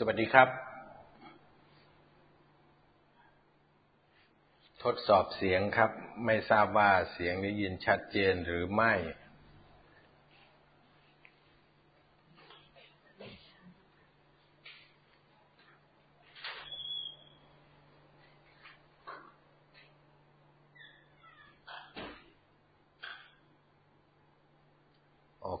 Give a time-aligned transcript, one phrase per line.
[0.00, 0.48] สวัสดีครับ
[4.82, 5.90] ทดสอบเสียงครับ
[6.26, 8.92] ไม่ทราบว่าเสียงได้ยินชัดเจนหรือไม่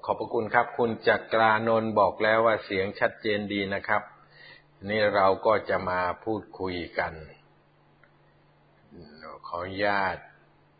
[0.04, 4.02] ขอบพระคุณครับ คุณจักรานนท์บอกแล้วว่าเสียงชัดเจนดีนะครับ
[4.86, 7.12] นี่เราก็จะมาพูดคุยกัน
[9.46, 10.16] ขออนุญาต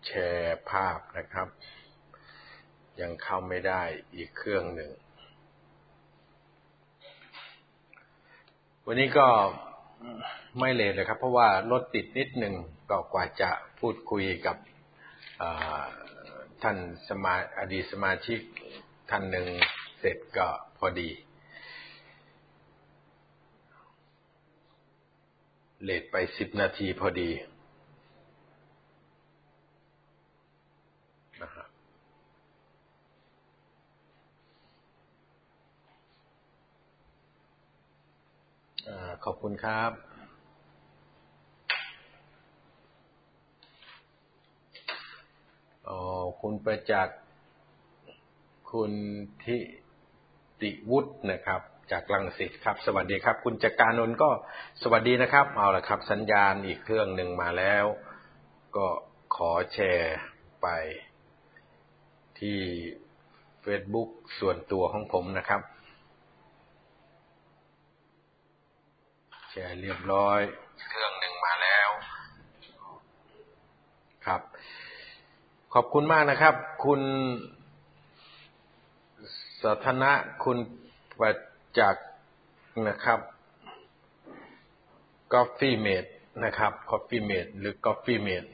[0.07, 1.49] แชร์ภาพนะครับ
[3.01, 3.83] ยังเข้าไม่ได้
[4.15, 4.91] อีกเครื่องหนึ่ง
[8.87, 9.29] วันนี้ก็
[10.59, 12.55] ไม่เลทเลยครับ เพราะว่ารถติดนิดหนึ่ง
[12.91, 14.57] ก็กว่าจะพูดคุยกับ
[16.62, 16.77] ท่าน
[17.09, 18.41] สมาอดีตสมาชิก
[19.11, 19.47] ท่านหนึ่ง
[19.99, 21.11] เสร็จก็พอดี
[25.84, 27.31] เลทไปสิบนาทีพอดี
[31.43, 31.65] นะฮะ
[39.25, 39.93] ขอบคุณครับ
[46.41, 47.19] คุณประจักษ์
[48.71, 48.93] คุณ
[49.45, 49.59] ทิ
[50.61, 54.31] ติวุฒินะครับ จากลังสิตครับ สวัสดีครับ คุณจักรานนท์ก็
[54.82, 57.84] สวัสดีนะครับ เอาละครับ สัญญาณอีกเครื่องหนึ่งมาแล้ว
[58.76, 58.87] ก็
[59.34, 60.16] ขอแชร์
[60.62, 60.66] ไป
[62.41, 62.59] ที่
[63.65, 65.60] Facebook ส่วนตัวของผมนะครับ
[69.50, 70.41] แชร์เรียบร้อย
[70.88, 71.88] เครื่องหนึ่งมาแล้ว
[74.27, 74.41] ครับ
[75.75, 76.54] ขอบคุณมากนะครับ
[76.84, 77.00] คุณ
[79.62, 80.12] สัทนะ
[80.44, 80.59] คุณ
[81.21, 81.32] ประ
[81.79, 81.97] จัก
[82.89, 83.21] นะครับ
[85.33, 86.05] Coffee Mate
[86.45, 88.44] นะครับ Coffee Mate หรือ Coffee Mate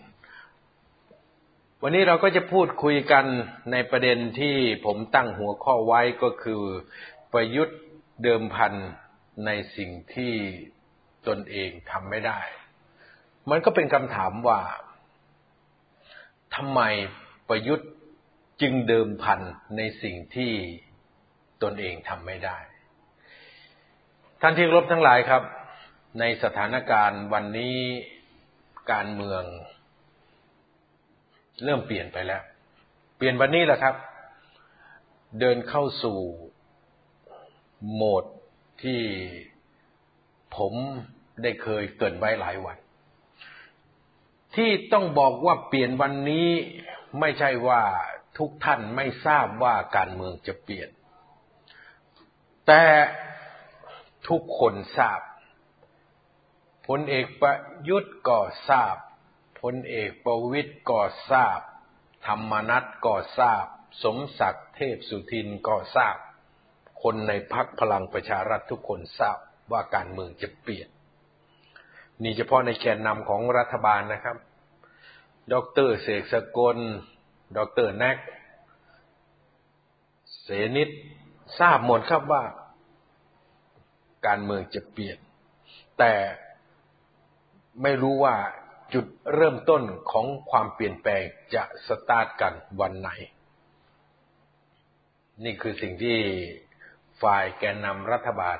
[1.82, 3.24] วันนี้เราก็จะพูดคุยกัน
[3.72, 6.62] ในประเด็นที่ผมตั้งหัวข้อไว้ก็คือ
[7.32, 7.78] ประยุทธ์
[8.22, 8.72] เดิมพัน
[9.46, 10.34] ในสิ่งที่
[11.28, 12.40] ตนเองทำไม่ได้
[13.50, 14.60] มันก็เป็นคำถามว่า
[16.56, 16.80] ทำไม
[17.48, 17.88] ประยุทธ์
[18.62, 19.40] จึงเดิมพัน
[19.76, 20.52] ในสิ่งที่
[21.62, 22.58] ตนเองทำไม่ได้
[24.40, 25.42] ท่านที่รบทั้งหลายครับ
[26.20, 27.76] ในสถานการณ์วันนี้
[28.92, 29.42] การเมือง
[31.64, 32.42] เริ่มเปลี่ยนไปแล้ว
[33.16, 33.94] เปลี่ยนวันนี้แหละครับ
[35.40, 36.18] เดินเข้าสู่
[37.92, 38.24] โหมด
[38.82, 39.02] ที่
[40.56, 40.72] ผม
[41.42, 42.76] ได้เคยเกินไว้หลายวัน
[44.56, 46.48] ที่ต้องบอกว่าเปลี่ยนวันนี้
[47.20, 47.82] ไม่ใช่ว่า
[48.38, 50.88] ทุกท่านไม่ทราบว่าการเมืองจะเปลี่ยน
[52.66, 52.82] แต่
[54.28, 55.20] ทุกคนทราบ
[56.86, 57.56] พลเอกประ
[57.88, 58.96] ยุทธ์ก็ทราบ
[59.60, 61.60] พลเอกประวิตยก็ทราบ
[62.26, 63.64] ธรรมนัตก็ทราบ
[64.02, 66.16] สมศักดิ์เทพสุทินก็ทราบ
[67.02, 69.38] คนในพักพลังประชารัฐทุกคนทราบ
[69.72, 70.88] ว่าการเมืองจะเปลี่ยน
[72.22, 74.36] นี่เฉพาะในแกนนำของรัฐบาลนะครับ
[75.52, 75.54] ด
[75.86, 76.76] รเสกสกล
[77.56, 78.18] ดรแนก
[80.42, 80.88] เสนิต
[81.58, 82.42] ทราบหมดครับว่า
[84.26, 85.18] การเมืองจะเปลี่ยน
[85.98, 86.14] แต่
[87.82, 88.36] ไม่รู้ว่า
[88.94, 91.22] จุดเริ่มต้นของความเปลี่ยนแปลง
[91.54, 93.10] จะสตาร์ทกันวันไหน
[95.44, 96.18] นี่คือสิ่งที่
[97.22, 98.58] ฝ่ายแกนนำรัฐบาล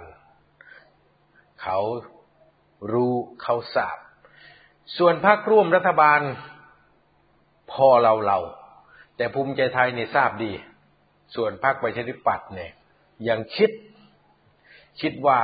[1.63, 1.79] เขา
[2.93, 3.99] รู้เขาทราบ
[4.97, 6.21] ส่วนพรรคร่วมรัฐบาล
[7.73, 8.39] พอเราเรา
[9.17, 10.53] แต่ภูมิใจไทยเนี่ยทราบดี
[11.35, 12.73] ส่วนพรรคประชาธิปัตย์เนี่ย
[13.29, 13.71] ยังคิด
[15.01, 15.41] คิดว่า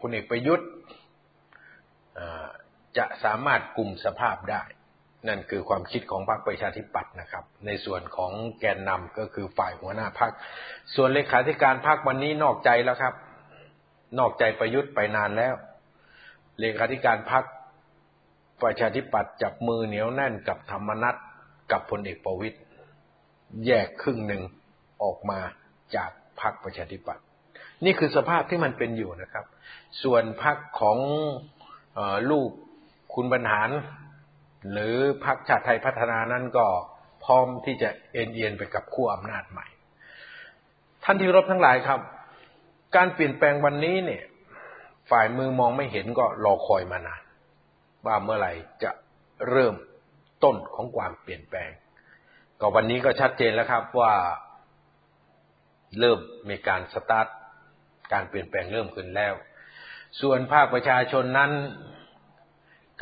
[0.00, 0.68] พลเอกประยุทธ์
[2.98, 4.62] จะสามารถกลุ่มสภาพได้
[5.28, 10.32] นั่นคือความคิดของพรรคประชาธิปัตย์นะครับ ในส่วนของแกนนำก็คือฝ่ายหัวหน้าพรรค
[10.94, 13.14] ส่วนเลขาธิการพรรควันนี้นอกใจแล้วครับ
[14.18, 15.54] นอกใจประยุทธ์ไปนานแล้ว
[16.60, 17.44] เลขาธิการพรรค
[18.62, 21.16] ประชาธิปัตย์จับมือเหนียวแน่นกับธรรมนัต
[21.72, 22.56] กับพลเอกประวิตย
[23.66, 24.42] แยกครึ่งหนึ่ง
[25.02, 25.40] ออกมา
[25.96, 26.10] จาก
[26.40, 27.25] พรรคประชาธิปัตย์
[27.84, 29.44] นี่คือสภาพที่มันเป็นอยู่นะครับ
[30.02, 30.98] ส่วนพรรคของ
[31.98, 32.00] อ
[32.30, 32.50] ลูก
[33.14, 33.70] คุณบรรหาร
[34.72, 36.66] หรือพรรคชาติไทยพัฒนานั้นก็
[37.24, 39.66] พร้อมที่จะเอ็นเอียนไปกับขั้วอำนาจใหม่
[41.04, 42.00] ท่านที่รบทั้งหลายครับ
[42.96, 44.24] การเปลี่ยนแปลงวันนี้เนี่ย
[45.10, 47.22] ฝ่ายมือมองไม่เห็นก็รอคอยมานาน
[48.06, 48.52] ว่าเมื่อไหร่
[48.82, 48.90] จะ
[49.50, 49.74] เริ่ม
[50.44, 51.70] ต้นของความเปลี่ยนแปลง
[52.60, 54.14] ก็วันนี้ก็ชัดเจนแล้วครับว่า
[55.98, 56.18] เริ่ม
[56.48, 57.26] มีการสตาร์ท
[58.12, 59.34] การเปลี่ยนแปลงเริ่มขึ้นแล้ว
[60.20, 61.52] ส่วนภาคประชาชนนั้น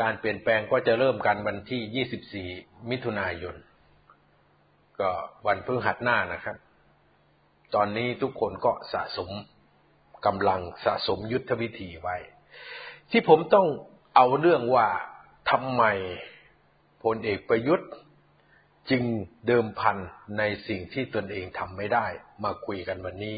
[0.00, 3.56] การเปลี่ยนแปลงก็จะเริ่มกันวันที่ 24 มิถุนายน
[5.00, 5.10] ก็
[5.46, 6.56] วันพฤหัสหน้านะครับ
[7.74, 9.30] ตอนนี้ทุกคนก็สะสม
[10.26, 12.16] กำลังสะสมยุทธวิธีไว้
[13.10, 13.66] ที่ผมต้อง
[14.16, 14.86] เอาเรื่องว่า
[15.50, 15.82] ทำไม
[17.04, 17.90] พลเอกประยุทธ์
[18.90, 19.02] จึง
[19.46, 19.96] เดิมพัน
[20.38, 22.06] ในสิ่งที่ตนเองทำไม่ได้
[22.44, 23.36] มาคุยกันวันนี้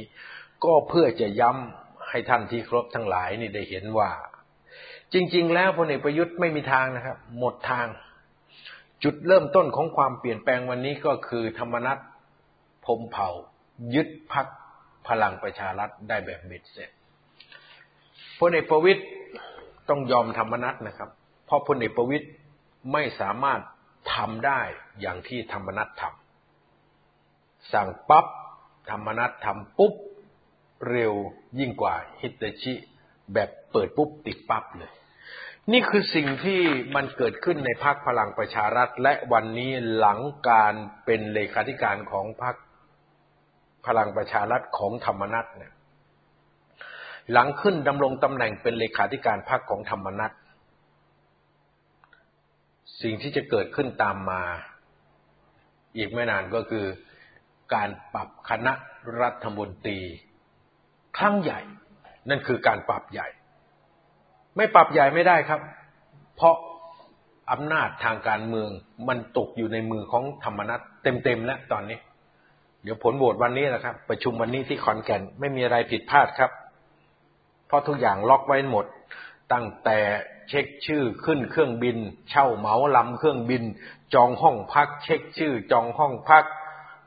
[0.64, 4.10] ก็เพื่อจะย้ำให้ท่านที่ครบทั้งหลายนี่ได้เห็นว่า
[5.12, 7.86] จริง ๆ แล้วพลเอกประยุทธ์ไม่มีทางนะครับ หมดทาง
[9.04, 11.98] จุดเริ่มต้นของความเปลี่ยนแปลงวันนี้ก็คือธรรมนัต
[12.86, 13.28] พมเผ่า
[13.94, 14.46] ยึดพัก
[15.08, 16.90] พลังประชารัฐได้แบบเบ็ดเสร็จ
[18.40, 19.02] พลเอกประวิตย
[19.88, 21.10] ต้องยอมธรรมนัตนะครับ
[21.46, 22.26] เพราะพลเอกประวิตย
[22.92, 23.60] ไม่สามารถ
[24.14, 24.60] ทำได้
[25.00, 28.26] อย่างที่ธรรมนัตทำสั่งปับ๊บ
[28.90, 29.94] ธรรมนัตทำปุ๊บ
[30.90, 31.14] เร็ว
[31.58, 32.74] ยิ่งกว่าฮิตชิ
[33.32, 34.92] แบบเปิดปุ๊บติดปั๊บเลย
[35.72, 36.60] นี่คือสิ่งที่
[36.94, 40.74] มันเกิดขึ้นในพรรคพลังประชารัฐ และวันนี้หลังการ
[41.04, 42.56] เป็นเลขาธิการของพรรค
[43.86, 45.72] พลังประชารัฐของธรรมนัตเนี่ย
[47.32, 50.32] หลังขึ้นดำรงตำแหน่งเป็นเลขาธิการพรรคของธรรมนัต
[53.02, 54.42] สิ่งที่จะเกิดขึ้นตามมา
[55.96, 56.86] อีกไม่นานก็คือ
[57.74, 58.72] การปรับคณะ
[59.20, 60.00] รัฐมนตรี
[61.18, 61.60] ครั้งใหญ่
[62.28, 63.28] นั่นคือการปรับใหญ่
[64.56, 65.60] ไม่ปรับใหญ่ไม่ได้ครับ
[66.36, 66.56] เพราะ
[67.52, 68.68] อำนาจทางการเมือง
[69.08, 71.98] มันตกอยู่ในมือของธรรมนัตเต็มๆแล้วตอนนี้
[72.82, 76.50] เดี๋ยวผลโหวตวันนี้นะครับ ประชุมวันนี้ที่ขอนแก่นไม่มีอะไรผิดพลาดครับ
[77.66, 78.86] เพราะทุกอย่างล็อกไว้หมด
[79.52, 79.98] ตั้งแต่
[80.48, 81.96] เช็คชื่อขึ้นเครื่องบิน
[82.30, 83.62] เช่าเหมาลำเครื่องบิน
[84.14, 86.44] จองห้องพัก เช็คชื่อ จองห้องพัก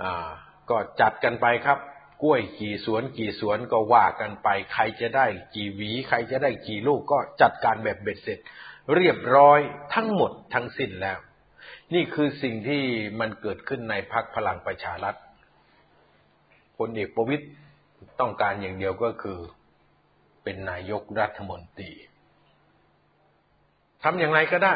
[0.04, 0.30] อ่า
[0.70, 1.80] ก็จัดกันไปครับ
[2.24, 5.26] กล้วยกี่สวนกี่สวนก็ว่ากันไป ใครจะได้
[5.56, 8.40] กี่หวี ใครจะได้กี่ลูกก็จัดการแบบเบ็ดเสร็จ
[8.96, 9.60] เรียบร้อย
[9.94, 11.20] ทั้งหมดทั้งสิ้นแล้ว
[11.94, 12.84] นี่คือสิ่งที่
[13.20, 15.16] มันเกิดขึ้นในพักพลังประชารัฐ
[16.78, 17.46] พลเอกประวิตย
[18.20, 19.40] ต้องการอย่างเดียวก็คือ
[20.44, 21.92] เป็นนายกรัฐมนตรี
[24.04, 24.76] ทำอย่างไรก็ได้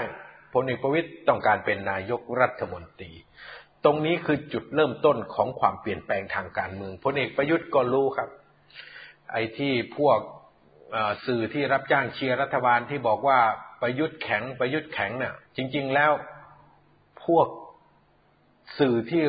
[0.54, 3.12] พลเอกประวิตยต้องการเป็นนายกรัฐมนตรี
[3.86, 8.30] ตรงนี้คือจุดเริ่มต้นของความเปลี่ยนแปลงทางการเมืองพลเอกประยุทธ์ก็รู้ครับ
[9.32, 10.20] ไอ้ที่พวก
[11.26, 13.40] สื่อที่รับจ้างเชียร์รัฐบาลที่บอกว่า
[13.82, 16.12] ประยุทธ์แข็งประยุทธ์แข็งเนี่ยจริง ๆแล้ว
[17.26, 17.48] พวก
[18.80, 19.24] สื่อที่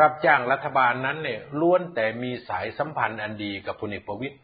[0.00, 4.36] รับจ้างรัฐบาลนั้นเนี่ยล้วนแต่มีสายสัมพันธ์อันดีกับพลเอกประวิตย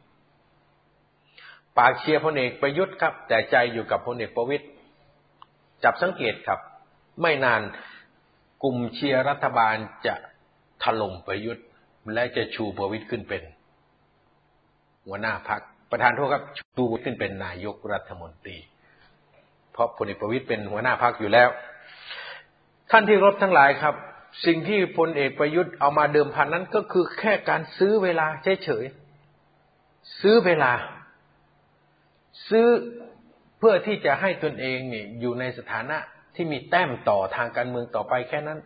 [1.79, 4.65] ปากเชียร์พลเอกประยุทธ์ครับ แต่ใจอยู่กับพลเอกประวิตย
[5.85, 6.61] จับสังเกตครับ
[7.23, 7.63] ไม่นาน
[8.63, 9.77] กลุ่มเชียร์รัฐบาล
[10.07, 10.15] จะ
[10.83, 11.67] ถล่มประยุทธ์
[12.15, 13.43] และจะชูประวิตย์ขึ้นเป็น
[15.07, 16.45] หัวหน้าพักประธานโทษครับ
[16.77, 18.57] ชูขึ้นเป็นนายกรัฐมนตรี
[19.73, 21.49] เพราะพลเอกประวิตยเป็นหัวหน้าพักอยู่แล้ว
[22.91, 23.95] ท่านที่รบทั้งหลายครับ
[24.47, 28.27] สิ่งที่พลเอกประยุทธ์เอามาเดิมพันนั้นก็คือแค่การซื้อเวลา
[28.65, 30.73] เฉยๆซื้อเวลา
[32.49, 32.67] ซื้อ
[33.59, 35.99] เพื่อที่จะให้ตนเองเนี่ยอยู่ในสถานะ
[36.43, 38.59] ที่มีแต้มต่อทางการเมืองต่อไปแค่นั้น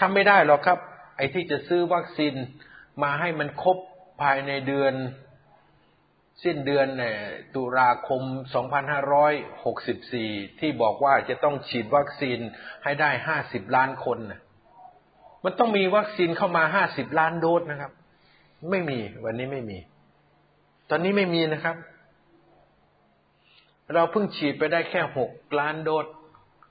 [0.00, 0.78] ทำไม่ได้หรอกครับ
[1.16, 2.34] ไอ้ที่จะซื้อวัคซีน
[3.02, 3.78] มาให้มันครบ
[4.22, 4.94] ภายในเดือน
[6.44, 7.16] สิ้นเดือนเนี่ย
[7.54, 8.22] ตุลาคม
[9.20, 12.38] 2564 ที่บอกว่าจะต้องฉีดวัคซีน
[12.84, 13.10] ให้ได้
[13.42, 14.40] 50 ล้านคนนะ
[15.44, 17.92] มันต้องมีวัคซีนเข้ามา 50 ล้านโดสนะครับ
[18.70, 19.78] ไม่มีวันนี้ไม่มี
[20.90, 21.76] ตอนนี้ไม่มีนะครับ
[23.94, 26.06] เราเพิ่งฉีดไปได้แค่หกล้านโดส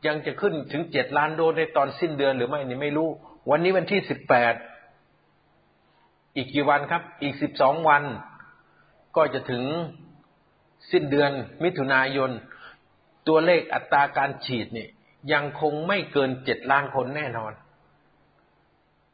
[0.07, 3.09] ยังจะขึ้นถึงเจ็ดล้านโดสในตอนสิ้นเดือนหรือไม่นี่ไม่รู้
[3.49, 4.53] วันนี้วันที่สิบแปด
[6.35, 8.03] อีกกี่วันครับ อีกสิบสองวัน
[9.15, 9.63] ก็จะถึง
[10.91, 11.31] สิ้นเดือน
[11.63, 12.31] มิถุนายน
[13.27, 14.87] ตัวเลขอัตราการฉีดนี่
[15.33, 17.53] ยังคงไม่เกินเจ็ดล้านคนแน่นอน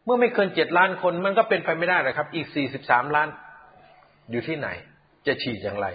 [0.04, 3.30] เมื่อไม่เกินเจ็ดล้านคนมันก็เป็นไปไม่ได้เลยครับ อีกสี่สิบสามล้าน
[4.32, 4.68] อยู่ที่ไหน
[5.28, 5.88] จะฉีดอย่างไร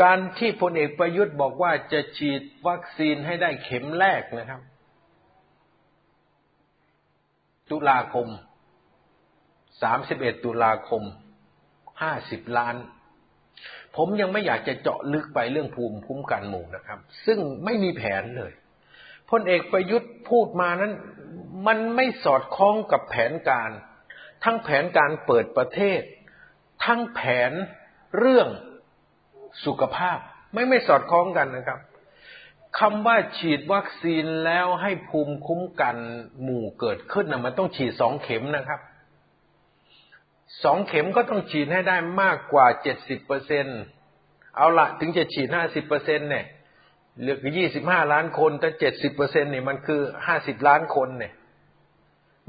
[0.00, 4.60] การที่พลเอกประยุทธ์บอกว่าจะฉีดวัคซีนให้ได้เข็มแรกนะครับ
[7.70, 8.28] ตุลาคม
[9.56, 11.02] 31 ตุลาคม
[11.80, 12.76] 50 ล้าน
[13.96, 18.52] ผมยังไม่อยากจะเจาะลึกไปเรื่องภูมิคุ้มกันหมู่นะครับ ซึ่งไม่มีแผนเลย
[19.30, 20.92] พลเอกประยุทธ์พูดมานั้น
[21.66, 23.70] มันไม่สอดคล้องกับแผนการ
[24.44, 26.00] ทั้งแผนการเปิดประเทศ
[26.84, 27.20] ทั้งแผ
[27.50, 27.52] น
[28.18, 28.48] เรื่อง
[29.64, 30.18] สุขภาพ
[30.52, 31.80] ไม่ไม่สอดคล้องกันนะครับ
[32.78, 35.96] คำว่าฉีดวัคซีนแล้วให้ภูมิคุ้มกัน
[36.42, 38.80] หมู่เกิดขึ้นนะมันต้องฉีดสองเข็มนะครับ
[40.64, 43.66] สองเข็มก็ต้องฉีดให้ได้มากกว่าเจ็ดสิบเปอร์เซ็น
[44.56, 46.44] เอาละถึงจะฉีดห้าสิบเปอร์เซ็นเนี่ย
[47.20, 51.32] เหลือยี่สิบห้าล้านคนแต่เจ็ดสิบเปอร์เซ็นเนี่ยมันคือห้าสิบล้านคนเนี่ย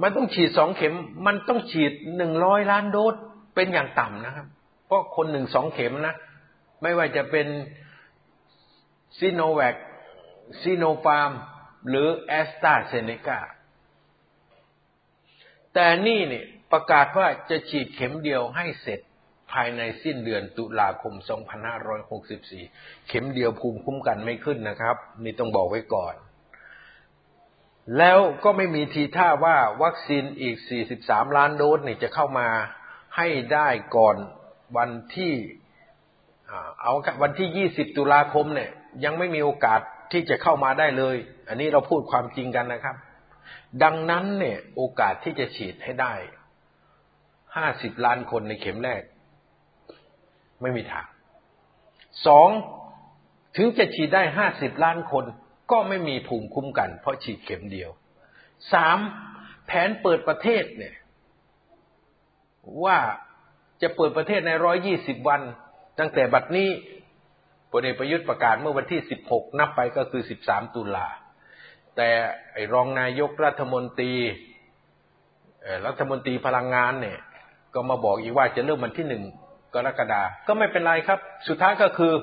[0.02, 0.96] มันต้องฉีดสองเข็ม
[1.28, 3.16] มันต้องฉีดหนึ่งร้อยล้านโดส
[3.56, 4.48] เป็นอย่างต่ำนะครับ
[4.86, 6.16] เพราะคนหนึ่งสองเข็มนะ
[6.84, 7.48] ไม่ว่าจะเป็น
[9.20, 9.76] ซีโนแวค
[10.62, 11.32] ซีโนฟาร์ม
[11.88, 13.42] หรือแอสตราเซเนกา
[15.74, 19.00] แต่นี่เนี่ยประกาศว่าจะฉีดเข็มเดียวให้เสร็จ
[19.52, 21.14] ภายในสิ้นเดือนตุลาคม
[22.32, 26.16] 2564 เข็มเดียวภูมิคุ้มกันไม่ขึ้นนะครับ นี่ต้องบอกไว้ก่อน
[27.98, 30.58] แล้วก็ไม่มีทีท่าว่าวัคซีนอีก
[30.98, 32.48] 43 ล้านโดสนี่จะเข้ามา
[33.18, 34.18] ให้ได้ก่อน
[34.78, 35.34] วันที่
[36.82, 38.70] เอาวันที่20ตุลาคมเนี่ย
[39.04, 39.80] ยังไม่มีโอกาส
[40.12, 41.18] ที่จะเข้ามาได้เลย
[41.50, 42.96] อันนี้เราพูดความจริงกันนะครับ
[43.84, 46.14] ดังนั้นเนี่ย โอกาสที่จะฉีดให้ได้
[47.30, 49.02] 50ล้านคนในเข็มแรก
[50.62, 51.08] ไม่มีทาง
[52.28, 52.50] สอง
[53.58, 55.26] ถึงจะฉีดได้50ล้านคน
[55.72, 57.90] ก็ไม่มีภูมิคุ้มกัน เพราะฉีดเข็มเดียว
[58.74, 58.98] สาม
[59.66, 60.96] แผนเปิดประเทศเนี่ย
[62.84, 62.98] ว่า
[63.82, 65.42] จะเปิดประเทศในร้อยยี่สิบวัน
[66.00, 66.70] ตั้งแต่บัดนี้
[67.72, 71.08] พลเอกประยุทธ์ประกาศเมื่อวันที่ 16 นับไปก็คือ 13 ตุลา
[71.96, 72.10] แต่
[72.54, 74.14] ไอ้รองนายกรัฐมนตรี
[75.86, 77.20] รัฐมนตรีพลังงานเนี่ย
[77.74, 79.24] ก็มาบอกอีกว่าจะเริ่มวันที่หนึ่ง
[79.74, 82.14] กรกฎาก็ไม่เป็นไรครับ สุดท้ายก็คือ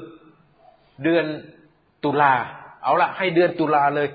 [1.02, 1.26] เดือน
[2.04, 2.34] ตุลา
[2.82, 4.08] เอาละให้เดือนตุลาเลย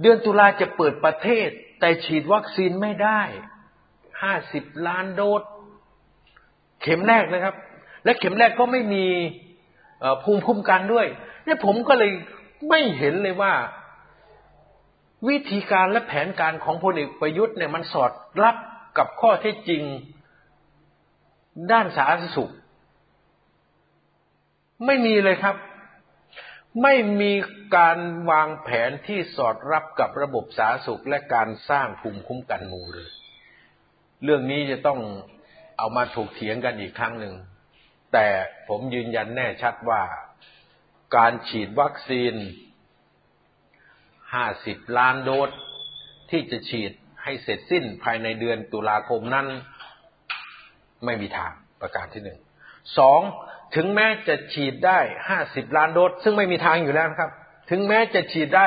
[0.00, 1.48] เดือนตุลาจะเปิดประเทศ
[1.80, 3.20] แต่ฉีดวัคซีนไม่ได้
[4.22, 5.42] ห้าสิบล้านโดส
[6.82, 7.54] เข็มแรกนะครับ
[8.06, 9.06] และเข็มแรกก็ไม่มี
[10.22, 11.06] ภูมิคุ้มกันด้วย
[11.44, 12.10] เนี่ยผมก็เลย
[12.68, 13.54] ไม่เห็นเลยว่า
[15.28, 18.56] วิธีการและแผนการของพลเอกประยุทธ์เนี่ยมันสอดรับ
[18.98, 19.82] กับข้อเท็จจริง
[21.72, 22.52] ด้านสาธารณสุข
[24.86, 25.56] ไม่มีเลยครับ
[26.82, 27.32] ไม่มี
[27.76, 27.98] การ
[28.30, 33.10] วางแผนที่สอดรับกับระบบสาธารณสุขและการสร้างภูมิคุ้มกันหมู่เลย
[34.24, 35.00] เรื่องนี้จะต้อง
[35.78, 37.34] เอามาถกเถียงกันอีกครั้งหนึ่ง
[38.12, 38.28] แต่
[38.68, 40.02] ผมยืนยันแน่ชัดว่า
[41.16, 42.34] การฉีดวัคซีน
[44.06, 45.50] 50 ล้านโดส
[46.30, 49.46] ที่จะฉีดให้เสร็จสิ้นภายในเดือนตุลาคมนั้น
[51.04, 52.38] ไม่มีทางประการที่หนึ่ง
[52.98, 53.20] สอง
[53.76, 54.98] ถึงแม้จะฉีดได้
[55.38, 57.30] 50 ล้านโดสซึ่งไม่มีทางอยู่แล้วครับ
[57.70, 58.66] ถึงแม้จะฉีดได้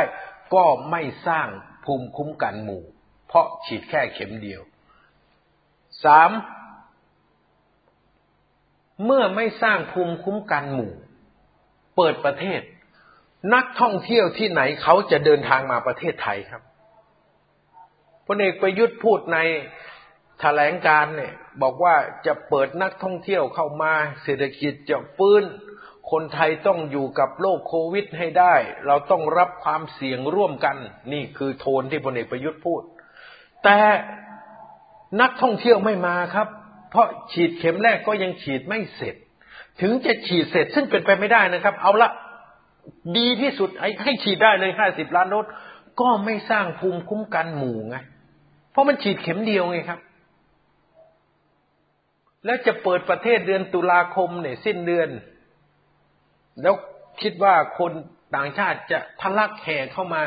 [0.54, 1.48] ก็ไม่สร้าง
[1.86, 2.84] ภูมิคุ้มกันหมู่
[3.28, 4.62] เพราะฉีดแค่เข็มเดียว
[6.06, 6.32] สาม
[9.06, 10.94] เมื่อไม่สร้างภูมิคุ้มกันหมู่
[11.96, 12.62] เปิดประเทศ
[13.54, 16.62] นักท่องเที่ยวที่ไหนเขาจะเดินทางมาประเทศไทยครับ
[18.26, 19.38] พลเอกประยุทธ์พูดใน
[20.40, 25.44] แถลงการเนี่ย บอกว่าจะเปิดนักท่องเที่ยวเข้ามา เศรษฐกิจจะฟื้น
[26.12, 28.56] คนไทยต้องอยู่กับโรคโควิดให้ได้
[28.88, 30.78] เราต้องรับความเสี่ยงร่วมกัน
[31.14, 32.82] นี่คือโทนที่พลเอกประยุทธ์พูด
[33.64, 33.80] แต่
[35.22, 36.48] นักท่องเที่ยวไม่มาครับ
[36.90, 39.16] เพราะฉีดเข็มแรกก็ยังฉีดไม่เสร็จ
[39.82, 42.10] ถึงจะฉีดเสร็จซึ่งเป็นไปไม่ได้นะครับ เอาละ
[43.18, 43.70] ดีที่สุด
[44.04, 45.46] ให้ฉีดได้เลยห้าสิบล้านโดส
[46.02, 47.98] ก็ไม่สร้างภูมิคุ้มกันหมู่ไง
[48.72, 50.00] เพราะมันฉีดเข็มเดียวไงครับ
[52.46, 55.10] แล้วจะเปิดประเทศเดือนตุลาคมเนี่ยสิ้นเดือน
[56.62, 56.76] แล้ว
[57.22, 57.92] คิดว่าคน
[58.36, 60.22] ต่างชาติจะทะลักแห่เข้ามา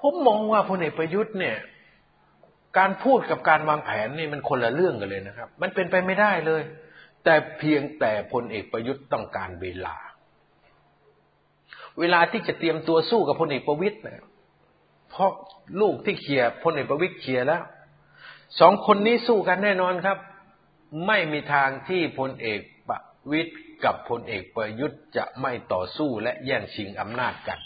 [0.00, 1.56] ผมมองว่าพลเอกประยุทธ์เนี่ย
[2.78, 6.62] การพูดกับการวางแผนนี่มันคนละเรื่องกันเลยนะครับ มันเป็นไปไม่ได้เลย
[7.24, 9.96] แต่เพียงแต่พลเอกประยุทธ์ต้องการเวลา
[11.98, 14.26] เวลาที่จะเตรียมตัวสู้กับพลเอกประวิตยนะ
[15.10, 15.30] เพราะ
[15.80, 17.62] ลูกที่เขียพลเอกประวิตยเขียแล้ว
[18.60, 20.18] สองคนนี้สู้กันแน่นอนครับ
[21.06, 23.00] ไม่มีทางที่พลเอกประ
[23.32, 23.52] วิตย
[23.84, 27.58] กับพลเอกประยุทธ์จะไม่ต่อสู้และแย่งชิงอำนาจกัน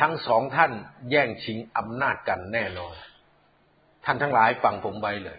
[0.00, 0.72] ทั้งสองท่าน
[1.10, 2.94] แย่งชิงอำนาจกันแน่นอน
[4.04, 5.38] ท่านทั้งหลายฟังผมไว้เลย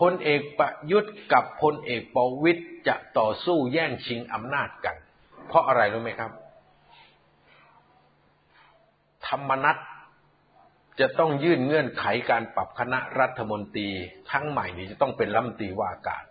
[0.00, 4.96] พลเอกประยุทธ์กับพลเอกประวิตยจะต่อสู้แย่งชิงอำนาจกัน
[5.48, 6.30] เพราะอะไรรู้ไหมครับ
[9.26, 9.76] ธรรมนัต
[11.00, 13.88] จะต้องยื่นเงื่อนไขการปรับคณะรัฐมนตรี
[14.30, 16.24] ทั้งใหม่นี้จะต้องเป็นรัฐมนตรีว่าการ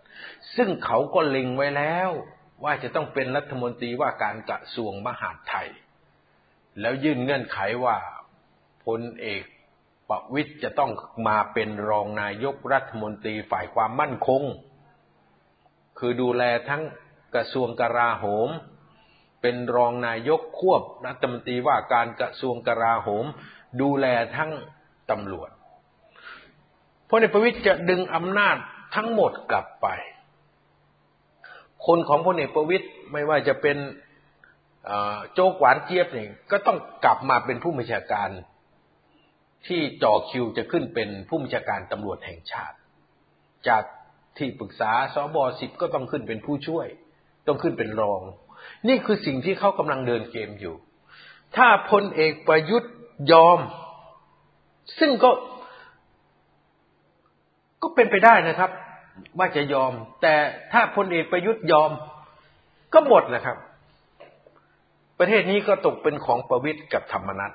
[0.56, 2.10] ซึ่งเขาก็เล็งไว้แล้ว
[2.64, 5.68] ว่าจะต้องเป็นรัฐมนตรีว่าการกระทรวงมหาดไทย
[6.80, 7.96] แล้วยื่นเงื่อนไขว่า
[8.84, 9.42] พลเอก
[10.08, 10.90] ประวิตยจะต้อง
[11.28, 14.42] มาเป็นรองนายกรัฐมนตรีฝ่ายความมั่นคง
[15.98, 16.82] คือดูแลทั้ง
[17.34, 18.48] กระทรวงกลาโหม
[19.42, 23.24] เป็นรองนายกควบรัฐมนตรีว่าการกระทรวงกลาโหม
[23.80, 24.50] ดูแลทั้ง
[25.10, 25.50] ตำรวจ
[27.08, 28.56] พลเอกประวิตยจะดึงอำนาจ
[28.94, 29.86] ทั้งหมดกลับไป
[31.86, 33.76] คนของพลเอกประวิตยไม่ว่าจะเป็น
[35.32, 38.28] โจ๊กหวานเจี๊ยบเนี่ยก็ต้องกลับมาเป็นผู้บัญชาการ
[39.66, 42.76] ที่จ่อคิวจะขึ้นเป็นผู้บัญชาการตำรวจแห่งชาติ
[43.68, 43.82] จาก
[44.38, 46.86] ที่ปรึกษาสบสิบก็ต้องขึ้นเป็นผู้ช่วย
[47.46, 48.20] ต้องขึ้นเป็นรอง
[48.88, 50.74] นี่คือสิ่งที่เขากำลังเดินเกมอยู่
[51.56, 52.92] ถ้าพลเอกประยุทธ์
[53.32, 53.58] ยอม
[54.98, 55.30] ซึ่งก็
[57.82, 58.70] ก็เป็นไปได้นะครับ
[59.38, 60.34] ว่าจะยอม แต่
[60.72, 61.90] ถ้าพลเอกประยุทธ์ยอม
[62.94, 63.56] ก็หมดนะครับ
[65.18, 67.52] ประเทศนี้ก็ตกเป็นของประวิทย์กับธรรมนัต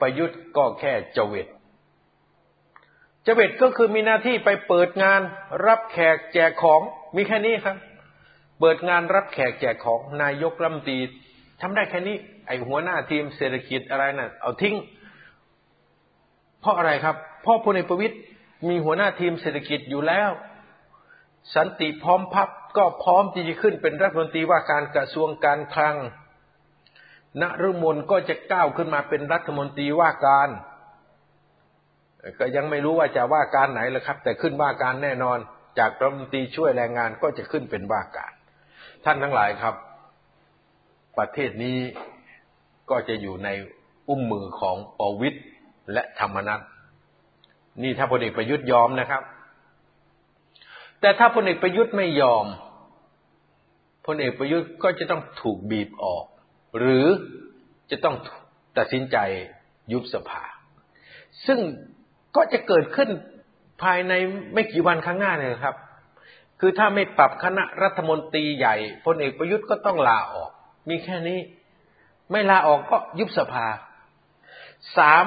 [0.00, 1.46] ประยุทธ์ก็แค่เจวิต
[3.24, 5.20] เจวิตก็คือมีหน้าที่ไปเปิดงาน
[5.66, 6.80] รับแขกแจกของ
[7.16, 7.76] มีแค่นี้ครับ
[8.60, 10.98] เปิดงานรับแขกแจกของนายกรัมตี
[11.60, 14.76] ทำได้แค่นี้ ไอหัวหน้าทีมเศรษฐกิจอะไรนะ่ะ เอาทิ้ง
[16.60, 18.16] เพราะอะไรครับ เพราะพลเอกประวิตย
[18.68, 20.30] มีหัวหน้าทีมเศรษฐกิจอยู่แล้ว
[21.54, 25.96] สันติพร้อมพับก็พร้อมที่จะขึ้นเป็นรัฐมนตรีว่าการกระทรวงการคลัง
[27.42, 30.48] นฤมลก็จะก้าวขึ้นมาเป็นรัฐมนตรีว่าการ
[32.40, 35.38] ก็ยังไม่รู้ว่าจะว่าการไหนละครับ แต่ขึ้นว่าการแน่นอน
[35.78, 38.32] จากรัฐมนตรีช่วยแรงงานก็จะขึ้นเป็นว่าการ
[39.04, 39.74] ท่านทั้งหลายครับ
[41.18, 41.78] ประเทศนี้
[42.90, 43.48] ก็จะอยู่ใน
[44.08, 45.44] อุ้มมือของปวิทย์
[45.92, 46.60] และธรรมนัต
[47.82, 49.22] นี่ถ้าพลเอกประยุทธ์ยอมนะครับ
[51.00, 52.46] แต่ถ้าพลเอกประยุทธ์ไม่ยอม
[54.06, 56.24] พลเอกประยุทธ์ก็จะต้องถูกบีบออก
[56.76, 57.06] หรือ
[57.90, 58.16] จะต้อง
[58.78, 59.16] ตัดสินใจ
[59.92, 60.42] ยุบสภา
[61.46, 61.58] ซึ่ง
[62.36, 63.08] ก็จะเกิดขึ้น
[63.82, 64.12] ภายใน
[64.54, 65.76] ไม่กี่วันข้างหน้าเนี่ยครับ
[66.60, 70.50] คือถ้าไม่ปรับคณะรัฐมนตรีใหญ่พลเอกประยุทธ์ก็ต้องลาออก
[70.88, 71.40] มีแค่นี้
[72.30, 73.66] ไม่ลาออกก็ยุบสภา
[74.96, 75.26] สาม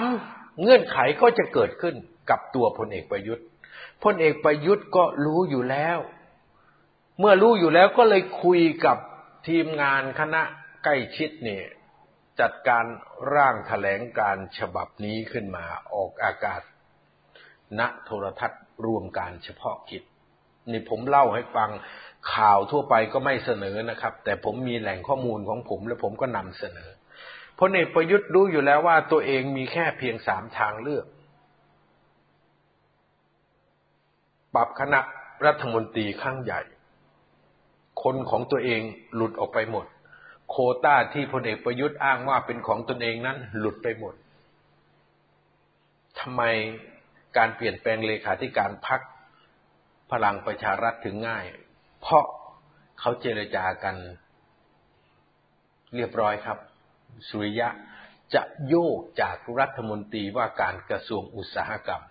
[0.61, 1.95] เงื่อนไขก็จะเกิดขึ้น
[2.29, 3.45] กับตัวพลเอกประยุทธ์
[4.03, 5.97] พลเอกประยุทธ์ก็รู้อยู่แล้ว
[7.19, 8.97] เมื่อรู้อยู่แล้วก็เลยคุยกับ
[9.47, 10.41] ทีมงานคณะ
[10.83, 11.65] ใกล้ชิดเนี่ย
[12.41, 12.85] จัดการ
[13.33, 16.61] ร่างแถลงการฉบับนี้ขึ้นมาออกอากาศ
[17.79, 20.03] ณโทรทัศน์รวมการเฉพาะกิจ
[20.71, 21.69] นี่ผมเล่าให้ฟัง
[22.33, 26.89] ข่าวทั่วไปก็ไม่เสนอนะครับ แต่ผมมีแหล่งข้อมูลของผมและผมก็นำเสนอ
[27.59, 31.05] พลเอกประยุทธ์รู้อยู่แล้วว่าตัวเองมีแค่เพียงสามทางเลือก
[34.55, 34.99] ปรับคณะ
[35.45, 36.61] รัฐมนตรีข้างใหญ่
[38.03, 38.81] คนของตัวเอง
[39.15, 39.85] หลุดออกไปหมด
[40.51, 44.15] โคต้าที่พลเอกประยุทธ์อ้างว่าเป็นของตนเองนั้น หลุดไปหมด
[46.19, 46.41] ทำไม
[47.37, 49.01] การเปลี่ยนแปลงเลขาธิการพัก
[50.11, 51.45] พลังประชารัฐถึงง่าย
[52.01, 52.25] เพราะ
[52.99, 53.95] เขาเจรจากัน
[55.95, 56.57] เรียบร้อยครับ
[57.29, 57.69] สุริยะ
[58.33, 62.03] จะโยกจากรัฐมนตรีว่าการกระทรวงอุตสาหกรรม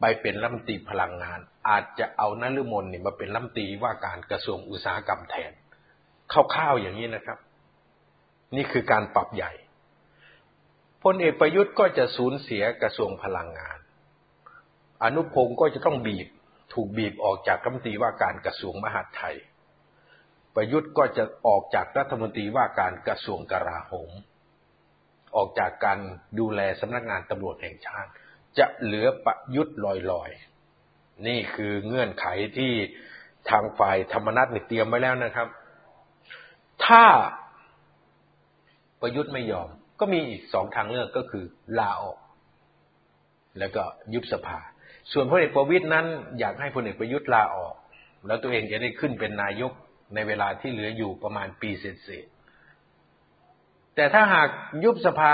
[0.00, 5.52] ไปเป็นรัฐมนตรีพลังงาน อาจจะเอานฤมลนี่มาเป็นรัฐมนตรีว่าการกระทรวงอุตสาหกรรมแทน
[6.32, 7.38] คร่าวๆอย่างนี้นะครับ
[8.56, 9.52] นี่คือการปรับใหญ่
[11.02, 13.78] พลเอกประยุทธ์ก็จะสูญเสียกระทรวงพลังงาน
[15.02, 16.28] อนุพงศ์ก็จะต้องบีบ
[16.72, 19.36] ถูกบีบออกจากรัฐมนตรีว่าการกระทรวงมหาดไทย
[20.54, 24.10] ประยุทธ์ก็จะออกจากรัฐมนตรีว่าการกระทรวงกลาโหม
[25.36, 25.98] ออกจากการ
[26.38, 28.10] ดูแลสำนักงานตำรวจแห่งชาติ
[28.58, 29.76] จะเหลือประยุทธ์
[30.10, 32.72] ลอยๆ นี่คือเงื่อนไขที่
[33.50, 35.48] ทางฝ่ายธรรมนัตเตรียมไว้แล้วนะครับ
[36.86, 37.04] ถ้า
[39.00, 39.68] ประยุทธ์ไม่ยอม
[40.00, 41.44] ก็มีอีกสองทางเลือกก็คือ
[41.78, 42.18] ลาออก
[43.58, 43.82] แล้วก็
[44.14, 44.58] ยุบสภา
[45.12, 46.06] ส่วนพลเอกประวิตยนั้น
[46.38, 47.74] อยากให้พลเอกประยุทธ์ลาออก
[48.26, 49.72] แล้วตัวเองจะได้ขึ้นเป็นนายก
[50.14, 52.26] ในเวลาที่เหลืออยู่ประมาณปีเศษ
[53.94, 54.48] แต่ถ้าหาก
[54.84, 55.32] ยุบสภา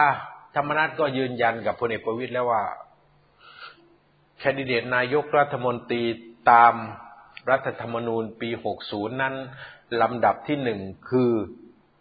[0.57, 2.64] ธรรมนัฐก็ยืนยันกับพลเอกประวิตยแล้วว่า
[4.38, 6.02] แคนดิเดตนายกรัฐมนตรี
[6.50, 6.74] ตาม
[7.50, 8.50] รัฐธรรมนูญปี
[8.85, 9.35] 60 นั้น
[10.02, 10.80] ลำดับที่หนึ่ง
[11.11, 11.33] คือ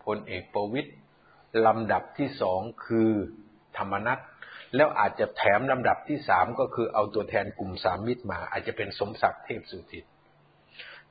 [0.06, 0.92] พลเอกประวิตย
[1.68, 3.12] ลำดับที่สองคือ
[3.78, 4.20] ธรรมนัต
[4.76, 10.06] แล้วอาจจะแถมลำดับที่สามก็คือเอาตัวแทนกลุ่มสามมิตรมา อาจจะเป็นสมศักดิ์เทพสุทิต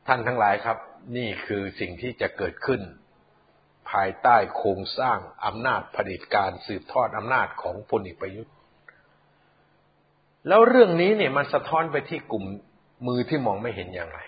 [0.06, 0.78] ท่านทั้งหลายครับ
[1.16, 2.80] นี่คือสิ่งที่จะเกิดขึ้น
[3.90, 8.54] ภายใต้โครงสร้างอำนาจผลิตการสืบทอดอำนาจของพลเอกประยุทธ์
[10.48, 12.44] แล้วเรื่องนี้เนี่ยมันสะท้อนไปที่กลุ่ม
[13.06, 14.20] มือที่มองไม่เห็นอย่างไร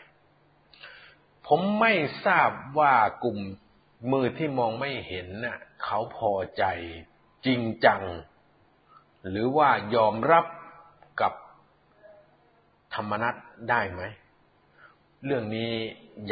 [1.46, 1.92] ผมไม่
[2.26, 3.38] ทราบว่ากลุ่ม
[4.12, 6.64] มือที่มองไม่เห็นน่ะเขาพอใจ
[7.46, 8.02] จริงจัง
[9.28, 10.46] หรือว่ายอมรับ
[11.20, 11.32] กับ
[12.94, 13.34] ธรรมนัต
[13.70, 14.02] ได้ไหม
[15.24, 15.72] เรื่องนี้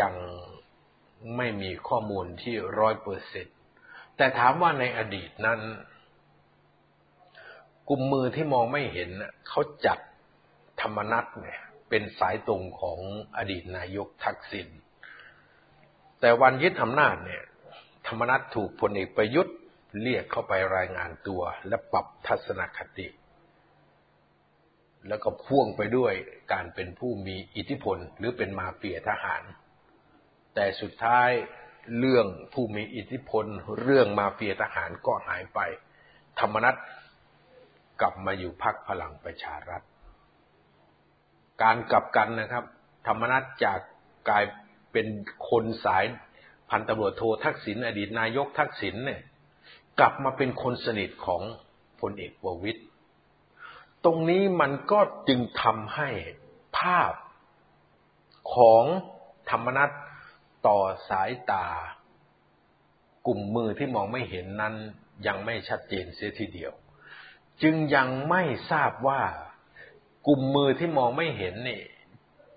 [0.00, 0.14] ยัง
[1.37, 3.57] ไม่มีข้อมูลที่ร้อยเปอร์เซ็นต์
[4.16, 5.61] แต่ถามว่าในอดีตนั้น
[7.88, 9.11] กลุ่มมือที่มองไม่เห็น
[9.48, 9.98] เขาจัด
[10.81, 11.62] ธรรมนัตเนี่ย
[11.94, 13.00] เป็นสายตรงของ
[13.37, 14.68] อดีตนายกทักษิณ
[16.20, 17.42] แต่วันยึดอำนาจเนี่ย
[18.07, 19.57] ธรรมนัตถูกพลเอกประยุทธ์
[20.02, 23.09] เรียกเข้าไปรายงานตัว และปรับทัศนคติ
[25.09, 26.12] แล้วก็พ่วงไปด้วย
[26.52, 29.42] การเป็นผู้มีอิทธิพลหรือเป็นมาเฟียทหาร
[30.55, 31.31] แต่สุดท้าย
[31.98, 33.46] เรื่องผู้มีอิทธิพล
[33.81, 35.61] เรื่องมาเฟียทหารก็หายไป
[36.40, 36.74] ธรรมนัต
[38.00, 39.83] กลับมาอยู่พักพลังประชารัฐ
[41.62, 42.64] การกลับกันนะครับ
[43.06, 43.78] ธรรมนัตจาก
[44.28, 44.44] กลาย
[44.92, 45.06] เป็น
[45.50, 46.04] คนสาย
[46.70, 49.20] พันตำรวจโททักษิณอดีตนายกทักษิณเนี่ย
[49.98, 51.42] กลับมาเป็นคนสนิทของ
[52.00, 52.80] พลเอกประวิตย
[54.04, 56.08] ตรงนี้มันก็จึงทำให้
[56.78, 57.12] ภาพ
[58.54, 58.84] ของ
[59.50, 59.90] ธรรมนัต
[60.66, 60.78] ต่อ
[61.10, 61.66] สายตา
[63.26, 64.74] กลุ่มมือที่มองไม่เห็นนั้น
[65.26, 66.72] ยังไม่ชัดเจนเสียทีเดียว
[67.62, 69.22] จึงยังไม่ทราบว่า
[70.26, 71.82] กลุ่มมือที่มองไม่เห็นนี่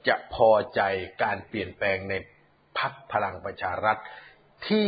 [0.08, 0.82] จะพอใจ
[1.23, 2.13] การเปลี่ยนแปลงใน
[2.78, 3.97] พักพลังประชารัฐ
[4.67, 4.88] ที่